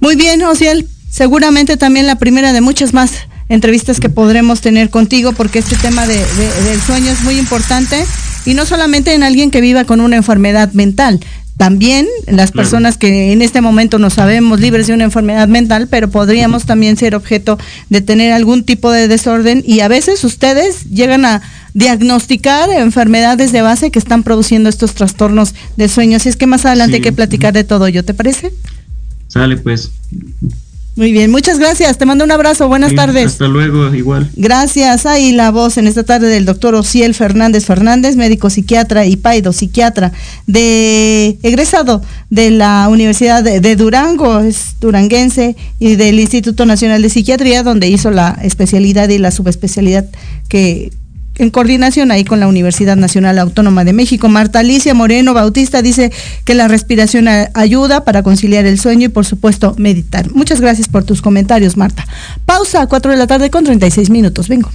[0.00, 0.88] Muy bien, Ociel.
[1.10, 6.06] Seguramente también la primera de muchas más entrevistas que podremos tener contigo, porque este tema
[6.06, 8.04] de, del sueño es muy importante
[8.46, 11.20] y no solamente en alguien que viva con una enfermedad mental,
[11.56, 16.10] también las personas que en este momento no sabemos libres de una enfermedad mental, pero
[16.10, 17.58] podríamos también ser objeto
[17.90, 21.42] de tener algún tipo de desorden y a veces ustedes llegan a
[21.74, 26.16] diagnosticar enfermedades de base que están produciendo estos trastornos de sueño.
[26.16, 28.52] Así es que más adelante hay que platicar de todo ello, ¿te parece?
[29.28, 29.90] Sale pues.
[30.94, 31.96] Muy bien, muchas gracias.
[31.96, 32.68] Te mando un abrazo.
[32.68, 33.26] Buenas tardes.
[33.26, 34.28] Hasta luego, igual.
[34.36, 35.06] Gracias.
[35.06, 39.54] Ahí la voz en esta tarde del doctor Ociel Fernández Fernández, médico psiquiatra y paido
[39.54, 40.12] psiquiatra,
[40.46, 47.62] de egresado de la Universidad de, Durango, es duranguense, y del Instituto Nacional de Psiquiatría,
[47.62, 50.04] donde hizo la especialidad y la subespecialidad
[50.48, 50.92] que
[51.38, 54.28] en coordinación ahí con la Universidad Nacional Autónoma de México.
[54.28, 56.12] Marta Alicia Moreno Bautista dice
[56.44, 60.30] que la respiración ayuda para conciliar el sueño y por supuesto meditar.
[60.32, 62.06] Muchas gracias por tus comentarios, Marta.
[62.46, 64.48] Pausa a 4 de la tarde con 36 minutos.
[64.48, 64.70] Vengo.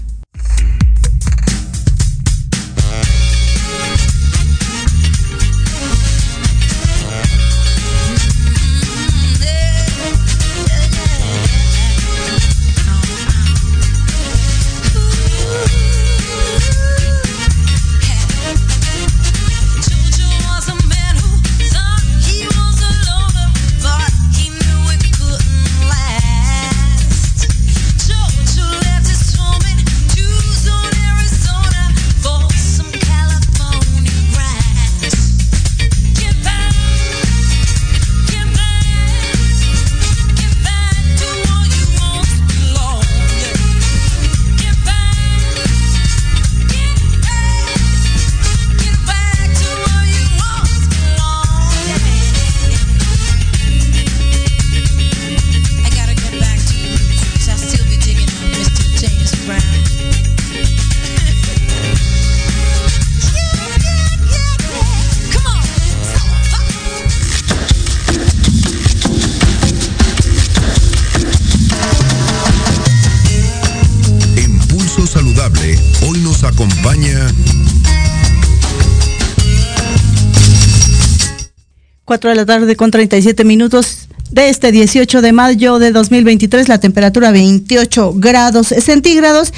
[82.08, 86.80] 4 de la tarde con 37 minutos de este 18 de mayo de 2023, la
[86.80, 89.52] temperatura 28 grados centígrados.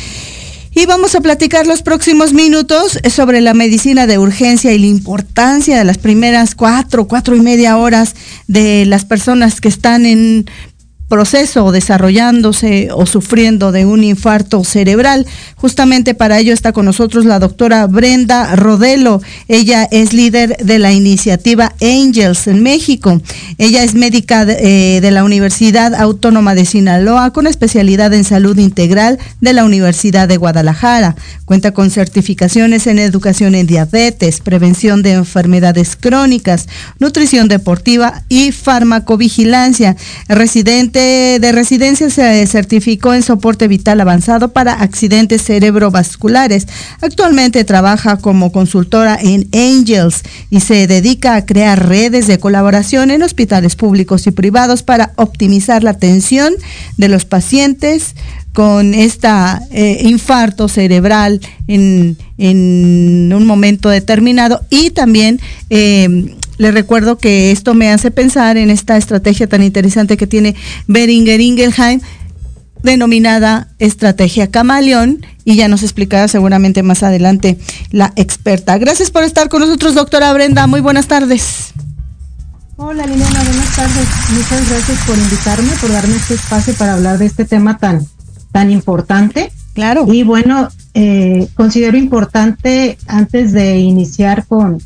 [0.73, 5.77] Y vamos a platicar los próximos minutos sobre la medicina de urgencia y la importancia
[5.77, 8.15] de las primeras cuatro, cuatro y media horas
[8.47, 10.49] de las personas que están en
[11.09, 15.25] proceso desarrollándose o sufriendo de un infarto cerebral.
[15.55, 19.21] Justamente para ello está con nosotros la doctora Brenda Rodelo.
[19.47, 23.21] Ella es líder de la iniciativa Angels en México.
[23.57, 28.57] Ella es médica de, eh, de la Universidad Autónoma de Sinaloa con especialidad en salud
[28.59, 31.15] integral de la Universidad de Guadalajara.
[31.45, 36.67] Cuenta con certificaciones en educación en diabetes, prevención de enfermedades crónicas,
[36.99, 39.95] nutrición deportiva y farmacovigilancia.
[40.27, 46.67] Residente de residencia se certificó en soporte vital avanzado para accidentes cerebrovasculares.
[47.01, 53.23] Actualmente trabaja como consultora en Angels y se dedica a crear redes de colaboración en
[53.23, 56.53] hospitales públicos y privados para optimizar la atención
[56.97, 58.15] de los pacientes
[58.53, 59.29] con este
[60.01, 65.39] infarto cerebral en, un momento determinado y también
[65.69, 70.55] eh, les recuerdo que esto me hace pensar en esta estrategia tan interesante que tiene
[70.87, 72.01] Beringer Ingelheim,
[72.83, 77.57] denominada estrategia camaleón, y ya nos explicará seguramente más adelante
[77.91, 78.77] la experta.
[78.77, 80.67] Gracias por estar con nosotros, doctora Brenda.
[80.67, 81.73] Muy buenas tardes.
[82.75, 84.07] Hola Liliana, buenas tardes.
[84.33, 88.05] Muchas gracias por invitarme, por darme este espacio para hablar de este tema tan,
[88.51, 89.49] tan importante.
[89.73, 90.05] Claro.
[90.11, 94.79] Y bueno, eh, considero importante antes de iniciar con,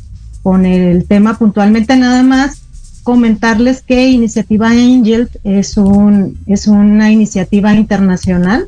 [0.44, 2.62] con el tema puntualmente nada más
[3.02, 8.68] comentarles que Iniciativa Angel es un es una iniciativa internacional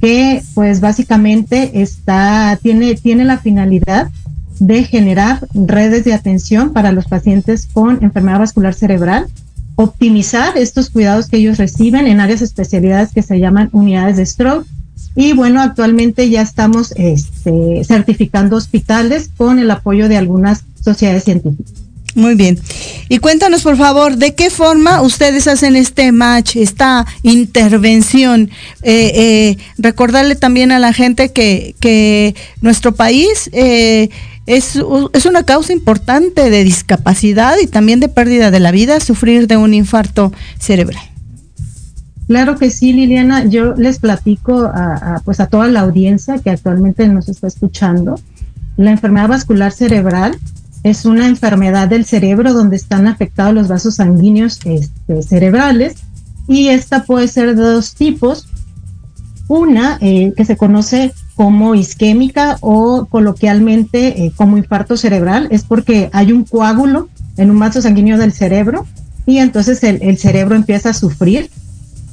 [0.00, 4.10] que pues básicamente está tiene tiene la finalidad
[4.58, 9.26] de generar redes de atención para los pacientes con enfermedad vascular cerebral,
[9.74, 14.66] optimizar estos cuidados que ellos reciben en áreas especialidades que se llaman unidades de stroke
[15.16, 21.72] y bueno, actualmente ya estamos este, certificando hospitales con el apoyo de algunas sociedades científicas.
[22.14, 22.58] Muy bien.
[23.10, 28.50] Y cuéntanos, por favor, ¿de qué forma ustedes hacen este match, esta intervención?
[28.82, 34.08] Eh, eh, recordarle también a la gente que, que nuestro país eh,
[34.46, 34.78] es,
[35.12, 39.58] es, una causa importante de discapacidad y también de pérdida de la vida, sufrir de
[39.58, 41.15] un infarto cerebral.
[42.26, 43.44] Claro que sí, Liliana.
[43.44, 48.18] Yo les platico a, pues a toda la audiencia que actualmente nos está escuchando.
[48.76, 50.36] La enfermedad vascular cerebral
[50.82, 55.96] es una enfermedad del cerebro donde están afectados los vasos sanguíneos este, cerebrales
[56.48, 58.48] y esta puede ser de dos tipos.
[59.48, 66.10] Una eh, que se conoce como isquémica o coloquialmente eh, como infarto cerebral es porque
[66.12, 68.84] hay un coágulo en un vaso sanguíneo del cerebro
[69.26, 71.50] y entonces el cerebro empieza a sufrir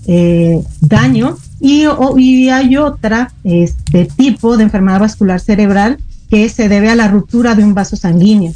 [0.07, 5.97] eh, daño y, o, y, hay otra este tipo de enfermedad vascular cerebral
[6.29, 8.53] que se debe a la ruptura de un vaso sanguíneo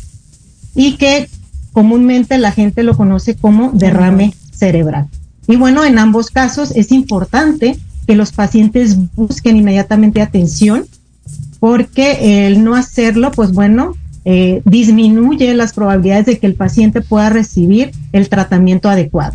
[0.76, 1.30] y que
[1.72, 5.08] comúnmente la gente lo conoce como derrame cerebral.
[5.48, 10.86] Y bueno, en ambos casos es importante que los pacientes busquen inmediatamente atención
[11.60, 13.96] porque el no hacerlo, pues bueno,
[14.30, 19.34] eh, disminuye las probabilidades de que el paciente pueda recibir el tratamiento adecuado.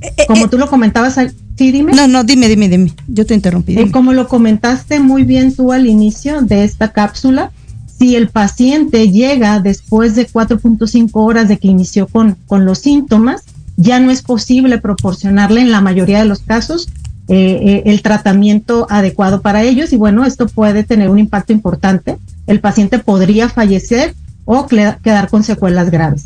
[0.00, 1.14] Eh, eh, como tú lo comentabas,
[1.56, 1.92] sí, dime.
[1.92, 2.92] No, no, dime, dime, dime.
[3.06, 3.88] Yo te interrumpí.
[3.92, 7.52] como lo comentaste muy bien tú al inicio de esta cápsula,
[7.96, 13.44] si el paciente llega después de 4.5 horas de que inició con, con los síntomas,
[13.76, 16.88] ya no es posible proporcionarle en la mayoría de los casos
[17.28, 22.18] eh, eh, el tratamiento adecuado para ellos y bueno, esto puede tener un impacto importante.
[22.48, 26.24] El paciente podría fallecer o quedar con secuelas graves.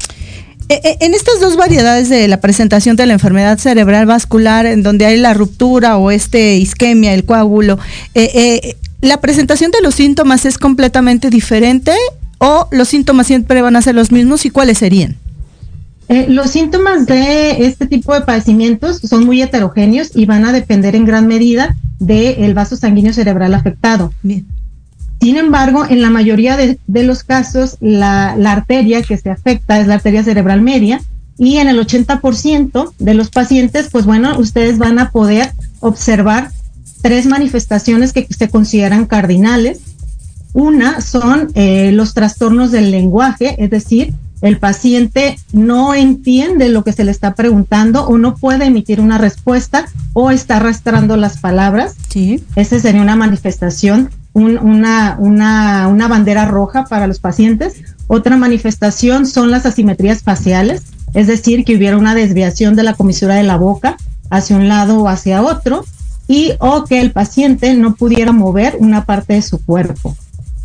[0.69, 5.07] Eh, en estas dos variedades de la presentación de la enfermedad cerebral vascular, en donde
[5.07, 7.79] hay la ruptura o este isquemia, el coágulo,
[8.15, 11.93] eh, ¿La presentación de los síntomas es completamente diferente
[12.39, 15.17] o los síntomas siempre van a ser los mismos y cuáles serían?
[16.09, 20.97] Eh, los síntomas de este tipo de padecimientos son muy heterogéneos y van a depender
[20.97, 24.13] en gran medida del vaso sanguíneo cerebral afectado.
[24.23, 24.47] Bien.
[25.27, 29.81] Sin embargo, en la mayoría de, de los casos, la, la, arteria que se afecta
[29.81, 31.01] es la arteria cerebral media
[31.37, 35.51] y en el 80% de los pacientes, pues bueno, ustedes van a poder
[35.81, 36.53] observar
[37.03, 39.81] tres manifestaciones que se consideran cardinales.
[40.53, 46.93] Una son eh, los trastornos del lenguaje, es decir, el paciente no entiende lo que
[46.93, 51.97] se le está preguntando o no puede emitir una respuesta o está arrastrando las palabras.
[52.11, 52.45] Sí.
[52.55, 57.77] Esa sería una manifestación, un, una, una, una bandera roja para los pacientes.
[58.07, 60.83] Otra manifestación son las asimetrías faciales,
[61.15, 63.97] es decir, que hubiera una desviación de la comisura de la boca
[64.29, 65.87] hacia un lado o hacia otro
[66.29, 70.15] y o que el paciente no pudiera mover una parte de su cuerpo,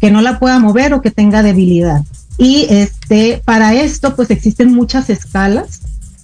[0.01, 2.03] que no la pueda mover o que tenga debilidad.
[2.37, 5.79] Y este, para esto, pues existen muchas escalas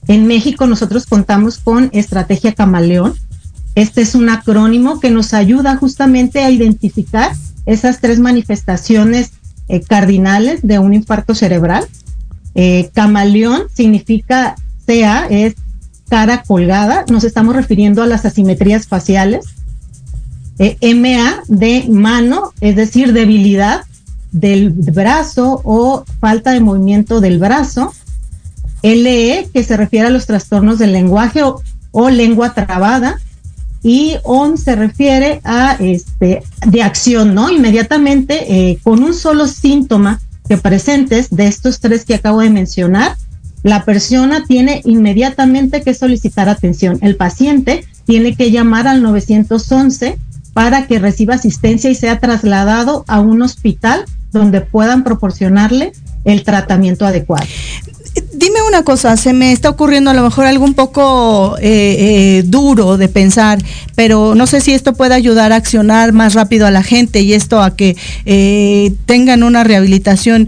[0.09, 3.13] En México nosotros contamos con Estrategia Camaleón.
[3.77, 7.31] Este es un acrónimo que nos ayuda justamente a identificar
[7.67, 9.33] esas tres manifestaciones
[9.67, 11.85] eh, cardinales de un infarto cerebral.
[12.55, 14.55] Eh, camaleón significa
[14.87, 15.53] CA, es
[16.09, 19.45] cara colgada, nos estamos refiriendo a las asimetrías faciales.
[20.57, 23.81] Eh, MA de mano, es decir, debilidad
[24.31, 27.93] del brazo o falta de movimiento del brazo.
[28.81, 33.19] LE, que se refiere a los trastornos del lenguaje o, lengua trabada.
[33.87, 37.49] Y ON se refiere a este de acción, ¿no?
[37.49, 40.19] Inmediatamente, eh, con un solo síntoma
[40.49, 43.15] que presentes de estos tres que acabo de mencionar,
[43.63, 46.99] la persona tiene inmediatamente que solicitar atención.
[47.01, 50.17] El paciente tiene que llamar al 911
[50.51, 55.93] para que reciba asistencia y sea trasladado a un hospital donde puedan proporcionarle
[56.25, 57.45] el tratamiento adecuado.
[58.37, 62.43] Dime una cosa, se me está ocurriendo a lo mejor algo un poco eh, eh,
[62.45, 63.57] duro de pensar,
[63.95, 67.33] pero no sé si esto puede ayudar a accionar más rápido a la gente y
[67.33, 70.47] esto a que eh, tengan una rehabilitación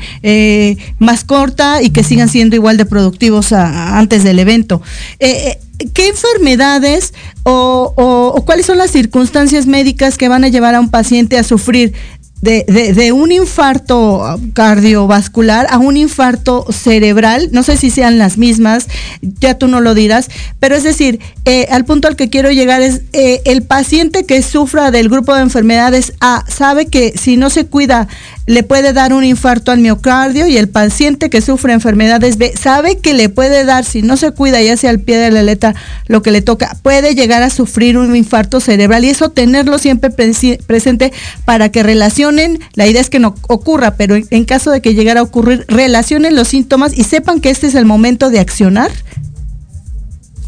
[1.00, 4.84] más corta y que sigan siendo igual de productivos antes del evento.
[5.18, 7.14] ¿Qué enfermedades
[7.44, 11.94] o, cuáles son las circunstancias médicas que van a llevar a un paciente a sufrir
[12.42, 18.38] de, de, de, un infarto cardiovascular a un infarto cerebral, no sé si sean las
[18.38, 18.88] mismas,
[19.22, 20.30] ya tú no lo dirás,
[20.60, 24.42] pero es decir, eh, al punto al que quiero llegar es, eh, el paciente que
[24.42, 28.08] sufra del grupo de enfermedades A sabe que si no se cuida
[28.46, 32.98] le puede dar un infarto al miocardio y el paciente que sufre enfermedades B sabe
[32.98, 35.76] que le puede dar, si no se cuida ya sea al pie de la letra
[36.08, 40.10] lo que le toca, puede llegar a sufrir un infarto cerebral y eso tenerlo siempre
[40.10, 41.14] presente
[41.46, 45.20] para que relacionen, la idea es que no ocurra, pero en, caso de que llegara
[45.20, 48.92] a ocurrir, relacionen los síntomas y sepan que este es el momento de accionar.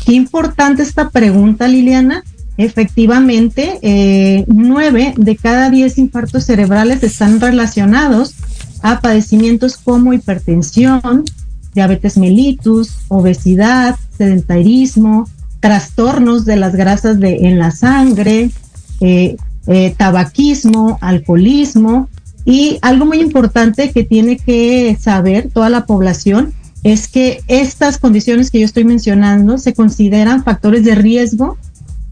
[0.05, 2.23] Qué importante esta pregunta, Liliana,
[2.61, 8.35] Efectivamente, eh, nueve de cada diez infartos cerebrales están relacionados
[8.83, 11.23] a padecimientos como hipertensión,
[11.73, 15.27] diabetes mellitus, obesidad, sedentarismo,
[15.59, 18.51] trastornos de las grasas de, en la sangre,
[18.99, 22.09] eh, eh, tabaquismo, alcoholismo.
[22.45, 26.53] Y algo muy importante que tiene que saber toda la población
[26.83, 31.57] es que estas condiciones que yo estoy mencionando se consideran factores de riesgo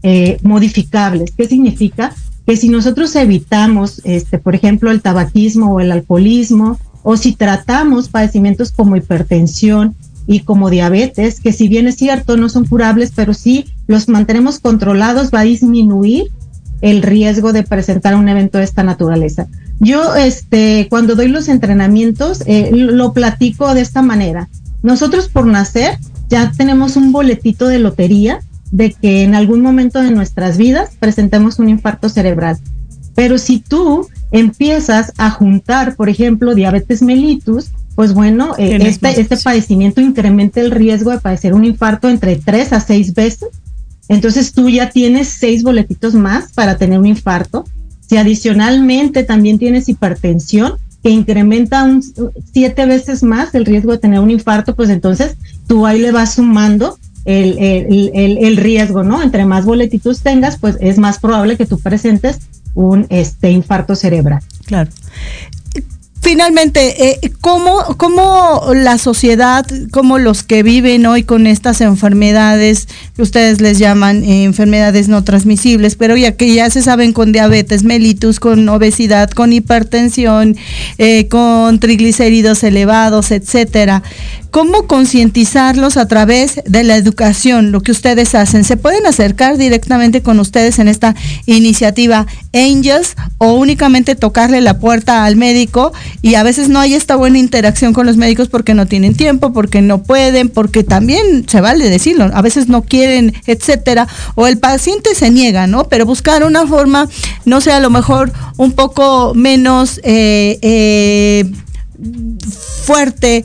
[0.02, 1.32] eh, modificables.
[1.36, 2.14] ¿Qué significa?
[2.46, 8.08] Que si nosotros evitamos, este, por ejemplo, el tabaquismo o el alcoholismo, o si tratamos
[8.08, 9.94] padecimientos como hipertensión
[10.26, 14.58] y como diabetes, que si bien es cierto, no son curables, pero si los mantenemos
[14.58, 16.30] controlados, va a disminuir
[16.82, 19.48] el riesgo de presentar un evento de esta naturaleza.
[19.80, 24.48] Yo, este, cuando doy los entrenamientos, eh, lo platico de esta manera.
[24.82, 25.98] Nosotros por nacer
[26.28, 28.40] ya tenemos un boletito de lotería
[28.70, 32.58] de que en algún momento de nuestras vidas presentemos un infarto cerebral.
[33.14, 39.36] Pero si tú empiezas a juntar, por ejemplo, diabetes mellitus, pues bueno, eh, este, este
[39.36, 43.48] padecimiento incrementa el riesgo de padecer un infarto entre tres a seis veces.
[44.08, 47.64] Entonces tú ya tienes seis boletitos más para tener un infarto.
[48.00, 52.02] Si adicionalmente también tienes hipertensión, que incrementa un,
[52.52, 56.34] siete veces más el riesgo de tener un infarto, pues entonces tú ahí le vas
[56.34, 59.22] sumando el, el, el, riesgo, ¿no?
[59.22, 62.40] Entre más boletitos tengas, pues es más probable que tú presentes
[62.74, 64.42] un este infarto cerebral.
[64.66, 64.90] Claro.
[66.22, 73.22] Finalmente, eh, ¿cómo, ¿cómo, la sociedad, cómo los que viven hoy con estas enfermedades, que
[73.22, 77.84] ustedes les llaman eh, enfermedades no transmisibles, pero ya que ya se saben con diabetes
[77.84, 80.56] mellitus, con obesidad, con hipertensión,
[80.98, 84.02] eh, con triglicéridos elevados, etcétera,
[84.50, 88.64] cómo concientizarlos a través de la educación, lo que ustedes hacen.
[88.64, 91.14] ¿Se pueden acercar directamente con ustedes en esta
[91.46, 95.92] iniciativa Angels o únicamente tocarle la puerta al médico
[96.22, 99.52] y a veces no hay esta buena interacción con los médicos porque no tienen tiempo,
[99.52, 104.58] porque no pueden, porque también se vale decirlo, a veces no quieren, etcétera, o el
[104.58, 105.84] paciente se niega, ¿no?
[105.84, 107.08] Pero buscar una forma,
[107.44, 111.50] no sé, a lo mejor un poco menos eh, eh,
[112.84, 113.44] fuerte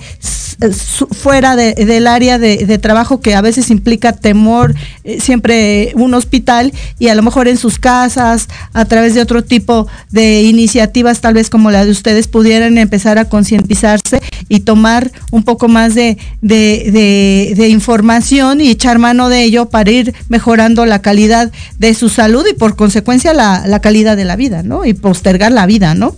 [1.11, 7.07] fuera del área de, trabajo que a veces implica temor, eh, siempre un hospital y
[7.07, 11.49] a lo mejor en sus casas, a través de otro tipo de iniciativas, tal vez
[11.49, 17.67] como la de ustedes, pudieran empezar a concientizarse y tomar un poco más de, de,
[17.69, 22.53] información y echar mano de ello para ir mejorando la calidad de su salud y
[22.53, 24.85] por consecuencia la, la calidad de la vida, ¿no?
[24.85, 26.15] Y postergar la vida, ¿no?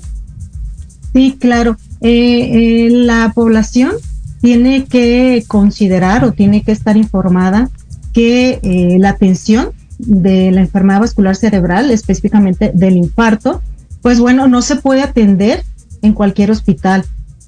[1.14, 1.78] Sí, claro.
[2.02, 3.94] Eh, eh, la población
[4.42, 7.70] tiene que considerar o tiene que estar informada
[8.14, 13.62] que eh, la atención de la enfermedad vascular cerebral, específicamente del infarto,
[14.02, 15.64] pues bueno, no se puede atender
[16.02, 17.04] en cualquier hospital.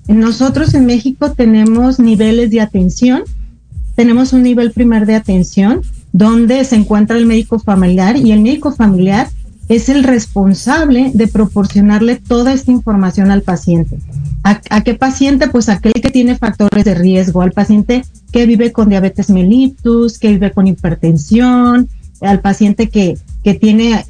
[0.07, 3.23] Nosotros en México tenemos niveles de atención,
[3.95, 5.81] tenemos un nivel primer de atención
[6.11, 9.27] donde se encuentra el médico familiar y el médico familiar
[9.69, 13.99] es el responsable de proporcionarle toda esta información al paciente.
[14.43, 15.47] ¿A, qué paciente?
[15.47, 20.29] Pues aquel que tiene factores de riesgo, al paciente que vive con diabetes mellitus, que
[20.29, 21.87] vive con hipertensión,
[22.21, 24.03] al paciente que, que tiene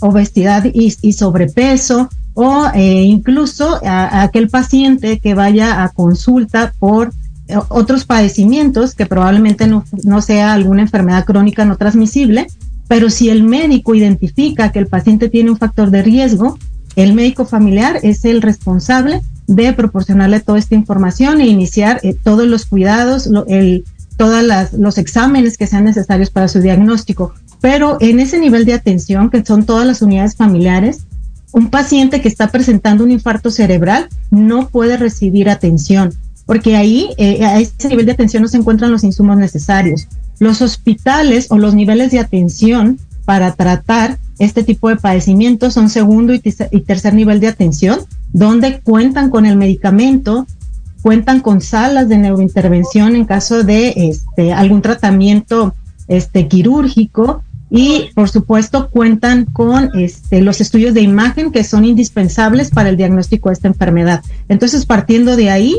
[0.00, 7.12] obesidad y, sobrepeso, o eh, incluso a, aquel paciente que vaya a consulta por
[7.48, 12.46] eh, otros padecimientos que probablemente no, no sea alguna enfermedad crónica no transmisible,
[12.92, 16.58] pero si el médico identifica que el paciente tiene un factor de riesgo,
[16.94, 22.46] el médico familiar es el responsable de proporcionarle toda esta información e iniciar eh, todos
[22.46, 23.86] los cuidados, el,
[24.18, 24.44] todos
[24.76, 27.32] los exámenes que sean necesarios para su diagnóstico.
[27.62, 31.06] Pero en ese nivel de atención, que son todas las unidades familiares,
[31.52, 36.12] un paciente que está presentando un infarto cerebral no puede recibir atención,
[36.44, 40.08] porque ahí, eh, a ese nivel de atención no se encuentran los insumos necesarios.
[40.42, 46.34] Los hospitales o los niveles de atención para tratar este tipo de padecimientos son segundo
[46.34, 48.00] y, tercer nivel de atención,
[48.32, 50.48] donde cuentan con el medicamento,
[51.00, 55.76] cuentan con salas de neurointervención en caso de este, algún tratamiento
[56.08, 62.70] este, quirúrgico y por supuesto cuentan con este, los estudios de imagen que son indispensables
[62.70, 64.24] para el diagnóstico de esta enfermedad.
[64.48, 65.76] Entonces, partiendo de ahí,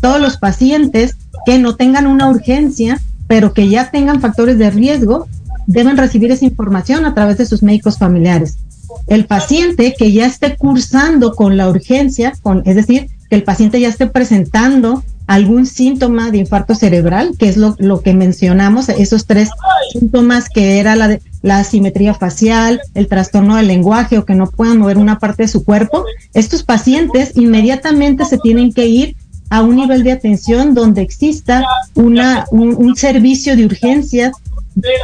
[0.00, 5.26] todos los pacientes que no tengan una urgencia pero que ya tengan factores de riesgo,
[5.66, 8.58] deben recibir esa información a través de sus médicos familiares.
[9.06, 13.80] El paciente que ya esté cursando con la urgencia, con, es decir, que el paciente
[13.80, 19.26] ya esté presentando algún síntoma de infarto cerebral, que es lo, lo que mencionamos, esos
[19.26, 19.48] tres
[19.92, 24.78] síntomas que era la, la asimetría facial, el trastorno del lenguaje o que no puedan
[24.78, 26.04] mover una parte de su cuerpo,
[26.34, 29.16] estos pacientes inmediatamente se tienen que ir
[29.54, 34.32] a un nivel de atención donde exista una, un, servicio de urgencias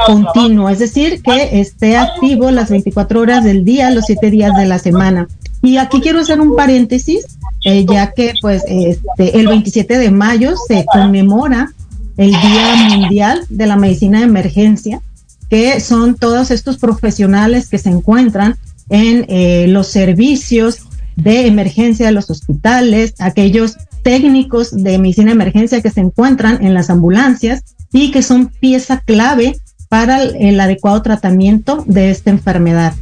[0.06, 4.66] continuo, es decir, que esté activo las 24 horas del día, los 7 días de
[4.66, 5.28] la semana.
[5.62, 7.26] Y aquí quiero hacer un paréntesis,
[7.64, 11.72] eh, ya que pues este, el 27 de mayo se conmemora
[12.16, 15.00] el Día Mundial de la Medicina de Emergencia,
[15.48, 18.56] que son todos estos profesionales que se encuentran
[18.88, 20.80] en eh, los servicios
[21.14, 26.74] de emergencia de los hospitales, aquellos técnicos de medicina de emergencia que se encuentran en
[26.74, 29.56] las ambulancias y que son pieza clave
[29.88, 32.94] para el, adecuado tratamiento de esta enfermedad.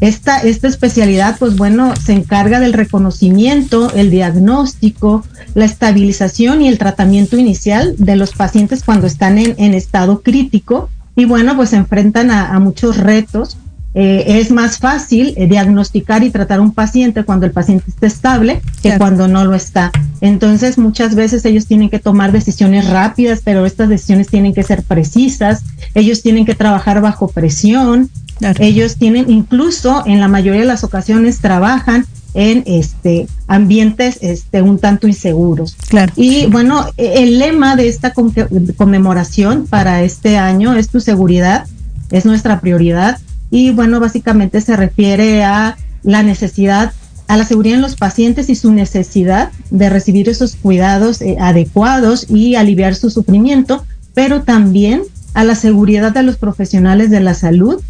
[0.00, 6.78] Esta, esta especialidad, pues bueno, se encarga del reconocimiento, el diagnóstico, la estabilización y el
[6.78, 12.30] tratamiento inicial de los pacientes cuando están en, estado crítico y bueno, pues se enfrentan
[12.30, 13.56] a muchos retos
[13.98, 18.60] eh, es más fácil eh, diagnosticar y tratar un paciente cuando el paciente está estable
[18.82, 19.90] que cuando no lo está.
[20.20, 24.82] Entonces, muchas veces ellos tienen que tomar decisiones rápidas, pero estas decisiones tienen que ser
[24.82, 25.62] precisas.
[25.94, 28.10] Ellos tienen que trabajar bajo presión.
[28.58, 34.78] Ellos tienen, incluso en la mayoría de las ocasiones, trabajan en este ambientes este un
[34.78, 35.74] tanto inseguros.
[35.88, 36.12] Claro.
[36.16, 41.66] Y bueno, el lema de esta conmemoración para este año es tu seguridad,
[42.10, 43.18] es nuestra prioridad
[43.50, 46.92] y bueno, básicamente se refiere a la necesidad,
[47.28, 52.28] a la seguridad en los pacientes y su necesidad de recibir esos cuidados eh, adecuados
[52.30, 53.84] y aliviar su sufrimiento,
[54.14, 55.02] pero también
[55.34, 57.82] a la seguridad de los profesionales de la salud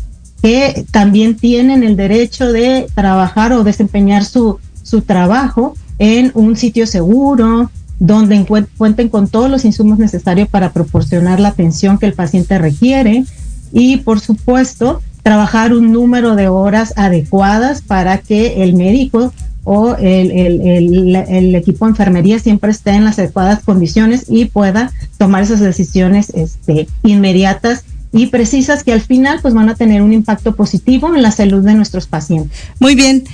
[0.42, 6.86] que también tienen el derecho de trabajar o desempeñar su, su trabajo en un sitio
[6.86, 8.46] seguro, donde
[8.76, 13.24] cuenten con todos los insumos necesarios para proporcionar la atención que el paciente requiere.
[13.72, 19.32] Y, por supuesto, trabajar un número de horas adecuadas para que el médico
[19.64, 25.42] o el, el, equipo de enfermería siempre esté en las adecuadas condiciones y pueda tomar
[25.42, 30.54] esas decisiones este, inmediatas y precisas que al final pues van a tener un impacto
[30.54, 32.56] positivo en la salud de nuestros pacientes.
[32.78, 33.24] Muy bien.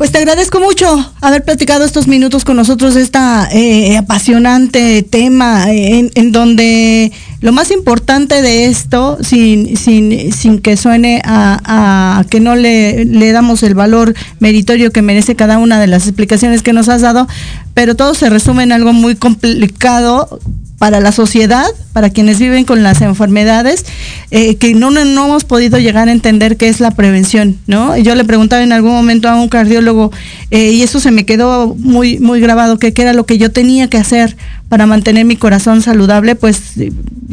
[0.00, 6.32] Pues te agradezco mucho haber platicado estos minutos con nosotros esta eh, apasionante tema en,
[6.32, 12.56] donde lo más importante de esto, sin, sin, sin que suene a, a que no
[12.56, 16.88] le, le, damos el valor meritorio que merece cada una de las explicaciones que nos
[16.88, 17.28] has dado,
[17.74, 20.40] pero todo se resume en algo muy complicado
[20.80, 23.84] para la sociedad, para quienes viven con las enfermedades,
[24.30, 27.98] eh, que no, no, hemos podido llegar a entender qué es la prevención, ¿no?
[27.98, 30.10] Yo le preguntaba en algún momento a un cardiólogo,
[30.50, 33.52] eh, y eso se me quedó muy, muy grabado, que qué era lo que yo
[33.52, 34.38] tenía que hacer
[34.70, 36.58] para mantener mi corazón saludable, pues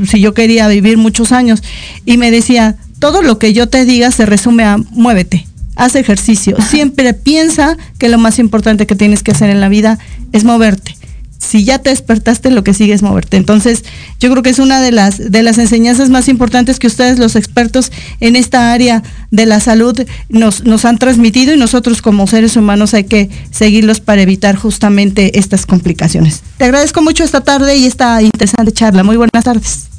[0.06, 1.64] si yo quería vivir muchos años.
[2.06, 6.58] Y me decía, todo lo que yo te diga se resume a muévete, haz ejercicio.
[6.70, 10.00] Siempre piensa que lo más importante que tienes que hacer en la vida
[10.34, 10.97] es moverte
[11.40, 13.38] si ya te despertaste, lo que sigue es moverte.
[13.38, 13.84] Entonces,
[14.20, 17.36] yo creo que es una de las, de las enseñanzas más importantes que ustedes, los
[17.36, 22.56] expertos en esta área de la salud, nos, nos han transmitido y nosotros como seres
[22.58, 26.42] humanos hay que seguirlos para evitar justamente estas complicaciones.
[26.58, 29.04] Te agradezco mucho esta tarde y esta interesante charla.
[29.04, 29.97] Muy buenas tardes.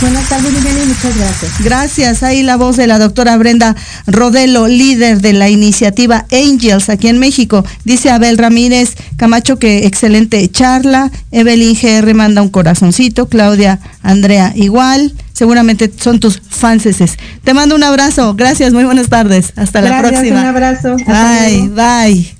[0.00, 1.52] Buenas tardes, Liliana, y muchas gracias.
[1.60, 2.22] Gracias.
[2.22, 3.74] Ahí la voz de la doctora Brenda
[4.06, 7.64] Rodelo, líder de la iniciativa Angels aquí en México.
[7.84, 11.10] Dice Abel Ramírez Camacho que excelente charla.
[11.32, 13.28] Evelyn GR manda un corazoncito.
[13.28, 15.12] Claudia Andrea igual.
[15.32, 17.16] Seguramente son tus fanses.
[17.42, 18.34] Te mando un abrazo.
[18.34, 19.52] Gracias, muy buenas tardes.
[19.56, 20.42] Hasta la próxima.
[20.42, 20.96] Un abrazo.
[20.96, 22.34] bye, bye.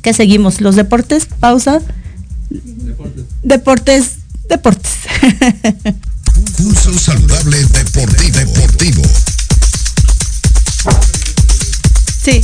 [0.00, 0.62] ¿Qué seguimos?
[0.62, 1.26] ¿Los deportes?
[1.26, 1.80] Pausa.
[2.48, 3.24] Deportes.
[3.42, 4.10] Deportes.
[4.48, 4.92] Deportes.
[6.62, 9.02] Pulso Saludable Deportivo.
[12.22, 12.40] Sí.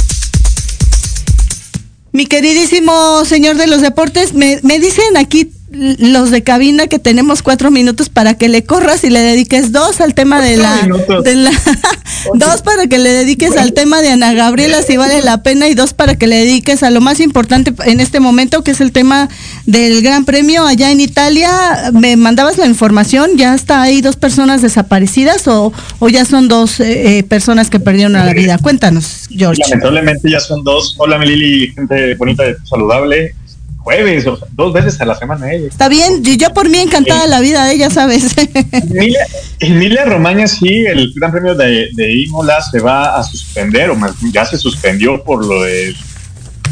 [2.10, 7.70] Mi queridísimo señor de los deportes, me dicen aquí los de cabina que tenemos cuatro
[7.70, 10.88] minutos para que le corras y le dediques dos al tema de la,
[12.34, 15.74] dos para que le dediques al tema de Ana Gabriela si vale la pena y
[15.74, 18.92] dos para que le dediques a lo más importante en este momento que es el
[18.92, 19.28] tema
[19.66, 21.50] del Gran Premio allá en Italia.
[21.92, 26.80] Me mandabas la información, ya está ahí dos personas desaparecidas o, o ya son dos
[26.80, 28.56] eh, eh, personas que perdieron la vida.
[28.56, 29.60] Cuéntanos, George.
[29.68, 30.94] Lamentablemente ya son dos.
[30.96, 33.34] Hola, Melili, gente bonita, saludable
[33.89, 35.66] jueves, o dos veces a la semana ella.
[35.66, 38.36] Está bien, yo, por mí encantada la vida, ella, ¿sabes?
[38.72, 39.26] Emilia,
[39.61, 44.12] Emilia Romagna sí, el Gran Premio de, de Imola se va a suspender, o más,
[44.30, 45.97] ya se suspendió por lo del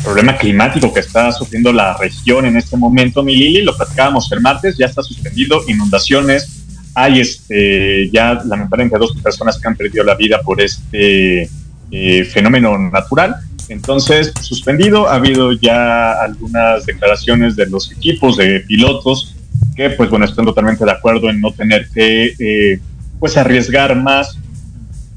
[0.05, 4.43] problema climático que está sufriendo la región en este momento, mi Lili, lo platicábamos el
[4.43, 6.64] martes, ya está suspendido, inundaciones,
[6.95, 11.49] hay este, ya lamentablemente dos personas que han perdido la vida por este
[11.91, 13.37] eh, fenómeno natural.
[13.69, 19.35] Entonces, suspendido, ha habido ya algunas declaraciones de los equipos de pilotos
[19.75, 22.81] que, pues bueno, están totalmente de acuerdo en no tener que, eh,
[23.19, 24.39] pues, arriesgar más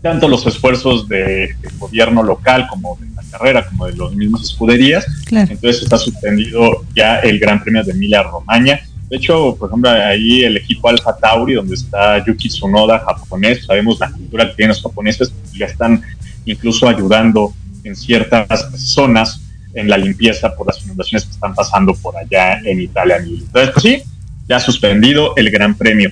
[0.01, 5.05] tanto los esfuerzos del gobierno local como de la carrera, como de los mismos escuderías.
[5.29, 8.79] Entonces está suspendido ya el Gran Premio de Emilia Romagna.
[9.09, 13.99] De hecho, por ejemplo, ahí el equipo Alfa Tauri, donde está Yuki Tsunoda, japonés, sabemos
[13.99, 16.01] la cultura que tienen los japoneses, ya están
[16.45, 19.41] incluso ayudando en ciertas zonas
[19.73, 23.17] en la limpieza por las inundaciones que están pasando por allá en Italia.
[23.17, 24.03] Entonces, pues sí,
[24.47, 26.11] ya suspendido el Gran Premio.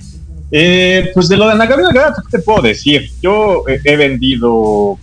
[0.52, 3.12] Eh, pues de lo de Ana Gabriela ¿qué te puedo decir?
[3.22, 4.98] Yo he vendido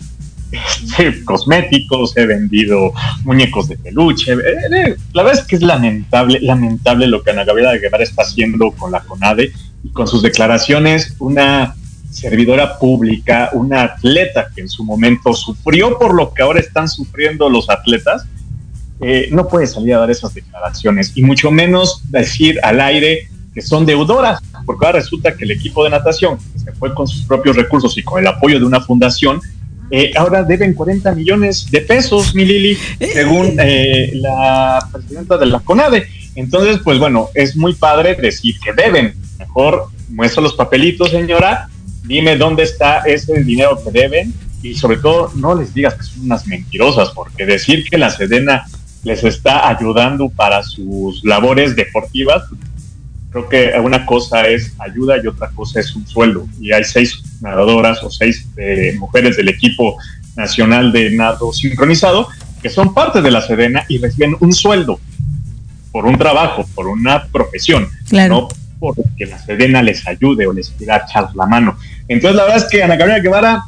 [0.51, 2.93] este, cosméticos, he vendido
[3.23, 4.33] muñecos de peluche.
[4.33, 8.23] Eh, eh, la verdad es que es lamentable, lamentable lo que Ana Gabriela Guevara está
[8.23, 9.51] haciendo con la CONADE
[9.83, 11.75] y con sus declaraciones, una
[12.15, 17.49] servidora pública, una atleta que en su momento sufrió por lo que ahora están sufriendo
[17.49, 18.25] los atletas,
[19.01, 23.61] eh, no puede salir a dar esas declaraciones y mucho menos decir al aire que
[23.61, 27.23] son deudoras, porque ahora resulta que el equipo de natación, que se fue con sus
[27.23, 29.41] propios recursos y con el apoyo de una fundación,
[29.91, 32.77] eh, ahora deben 40 millones de pesos, mi Lili,
[33.13, 36.07] según eh, la presidenta de la CONADE.
[36.35, 39.13] Entonces, pues bueno, es muy padre decir que deben.
[39.37, 41.69] Mejor muestra los papelitos, señora,
[42.05, 46.25] dime dónde está ese dinero que deben y sobre todo no les digas que son
[46.25, 48.65] unas mentirosas, porque decir que la Sedena
[49.03, 52.43] les está ayudando para sus labores deportivas,
[53.29, 56.47] creo que una cosa es ayuda y otra cosa es un sueldo.
[56.59, 59.97] Y hay seis nadadoras o seis eh, mujeres del equipo
[60.35, 62.27] nacional de nado sincronizado
[62.61, 64.99] que son parte de la Sedena y reciben un sueldo
[65.91, 68.47] por un trabajo, por una profesión, no
[68.79, 71.77] porque la Sedena les ayude o les quiera echar la mano.
[72.07, 73.63] Entonces, la verdad es que Ana Gabriela Guevara,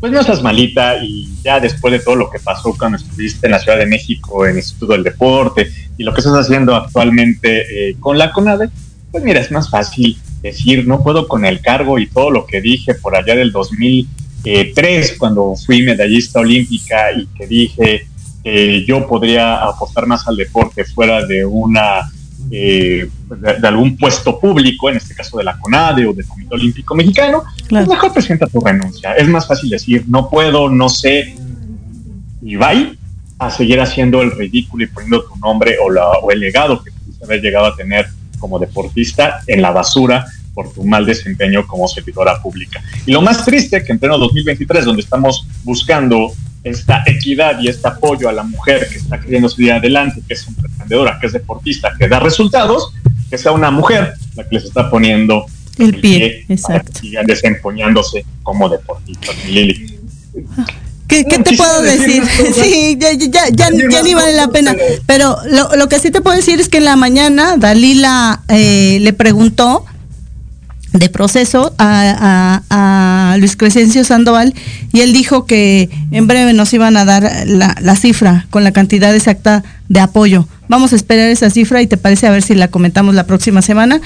[0.00, 3.52] pues no estás malita y ya después de todo lo que pasó cuando estuviste en
[3.52, 7.90] la Ciudad de México, en el Instituto del Deporte y lo que estás haciendo actualmente
[7.90, 8.68] eh, con la CONADE,
[9.12, 12.60] pues mira, es más fácil decir, no puedo con el cargo y todo lo que
[12.60, 18.06] dije por allá del 2003, cuando fui medallista olímpica y que dije
[18.42, 22.10] que yo podría apostar más al deporte fuera de una
[22.54, 23.08] eh,
[23.40, 27.44] de, algún puesto público, en este caso de la CONADE o del Comité Olímpico Mexicano,
[27.66, 29.14] pues mejor presenta tu renuncia.
[29.14, 31.34] Es más fácil decir, no puedo, no sé,
[32.42, 32.72] y va
[33.38, 36.92] a seguir haciendo el ridículo y poniendo tu nombre o, la, o el legado que
[36.92, 38.06] pudiste haber llegado a tener
[38.38, 42.82] como deportista en la basura por tu mal desempeño como servidora pública.
[43.06, 46.32] Y lo más triste que en pleno 2023, donde estamos buscando
[46.64, 50.46] esta equidad y este apoyo a la mujer que está queriendo seguir adelante, que es
[50.46, 52.92] emprendedora, que es deportista, que da resultados,
[53.28, 55.46] que sea una mujer la que les está poniendo
[55.78, 56.92] el, pie, exacto.
[57.02, 59.34] Y sigan desempeñándose como deportistas.
[59.46, 59.98] Lili.
[61.08, 62.22] ¿Qué, te puedo decir?
[62.54, 64.74] sí, ya, ya, ya, ya, ni vale la pena.
[65.06, 68.98] Pero lo, lo, que sí te puedo decir es que en la mañana Dalila eh,
[69.00, 69.84] le preguntó
[70.92, 74.54] de proceso a, a, Luis Crescencio Sandoval
[74.92, 78.72] y él dijo que en breve nos iban a dar la, la, cifra con la
[78.72, 80.46] cantidad exacta de apoyo.
[80.68, 83.62] Vamos a esperar esa cifra y te parece a ver si la comentamos la próxima
[83.62, 84.00] semana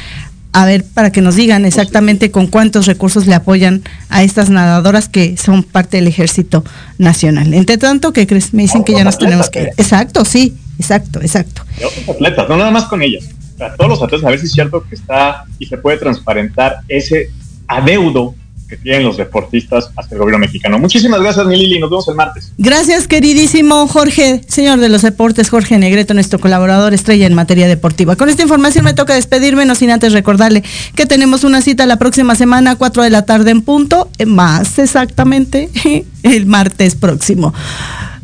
[0.57, 5.07] a ver, para que nos digan exactamente con cuántos recursos le apoyan a estas nadadoras
[5.07, 6.64] que son parte del ejército
[6.97, 7.53] nacional.
[7.53, 8.55] Entre tanto, ¿qué crees?
[8.55, 9.68] Me dicen que ya nos tenemos que ir.
[9.76, 11.61] Exacto, sí, exacto, exacto.
[12.09, 13.24] Atletas, no nada más con ellas.
[13.61, 16.80] A todos los atletas, a ver si es cierto que está y se puede transparentar
[16.88, 17.30] ese
[17.66, 18.34] adeudo
[18.68, 20.78] que tienen los deportistas hasta el gobierno mexicano.
[20.78, 21.78] Muchísimas gracias, mi Lili.
[21.78, 22.52] Nos vemos el martes.
[22.59, 28.16] Gracias, queridísimo Jorge, señor de los deportes, Jorge Negreto, nuestro colaborador estrella en materia deportiva.
[28.16, 30.62] Con esta información me toca despedirme, no sin antes recordarle
[30.94, 35.70] que tenemos una cita la próxima semana, 4 de la tarde en punto, más exactamente
[36.22, 37.54] el martes próximo.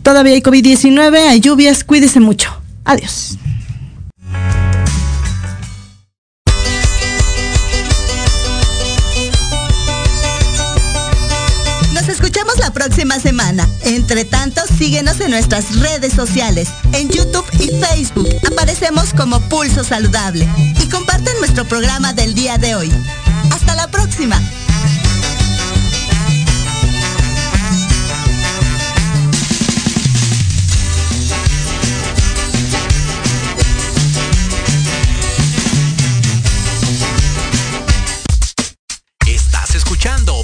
[0.02, 2.50] Todavía hay COVID-19, hay lluvias, cuídese mucho.
[2.84, 3.38] Adiós.
[13.02, 13.68] Próxima semana.
[13.82, 16.68] Entre tanto, síguenos en nuestras redes sociales.
[16.92, 20.48] En YouTube y Facebook aparecemos como Pulso Saludable.
[20.80, 22.92] Y comparten nuestro programa del día de hoy.
[23.50, 24.40] Hasta la próxima.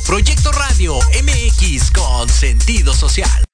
[0.09, 0.51] Proyecto
[1.15, 3.47] MX con sentido social.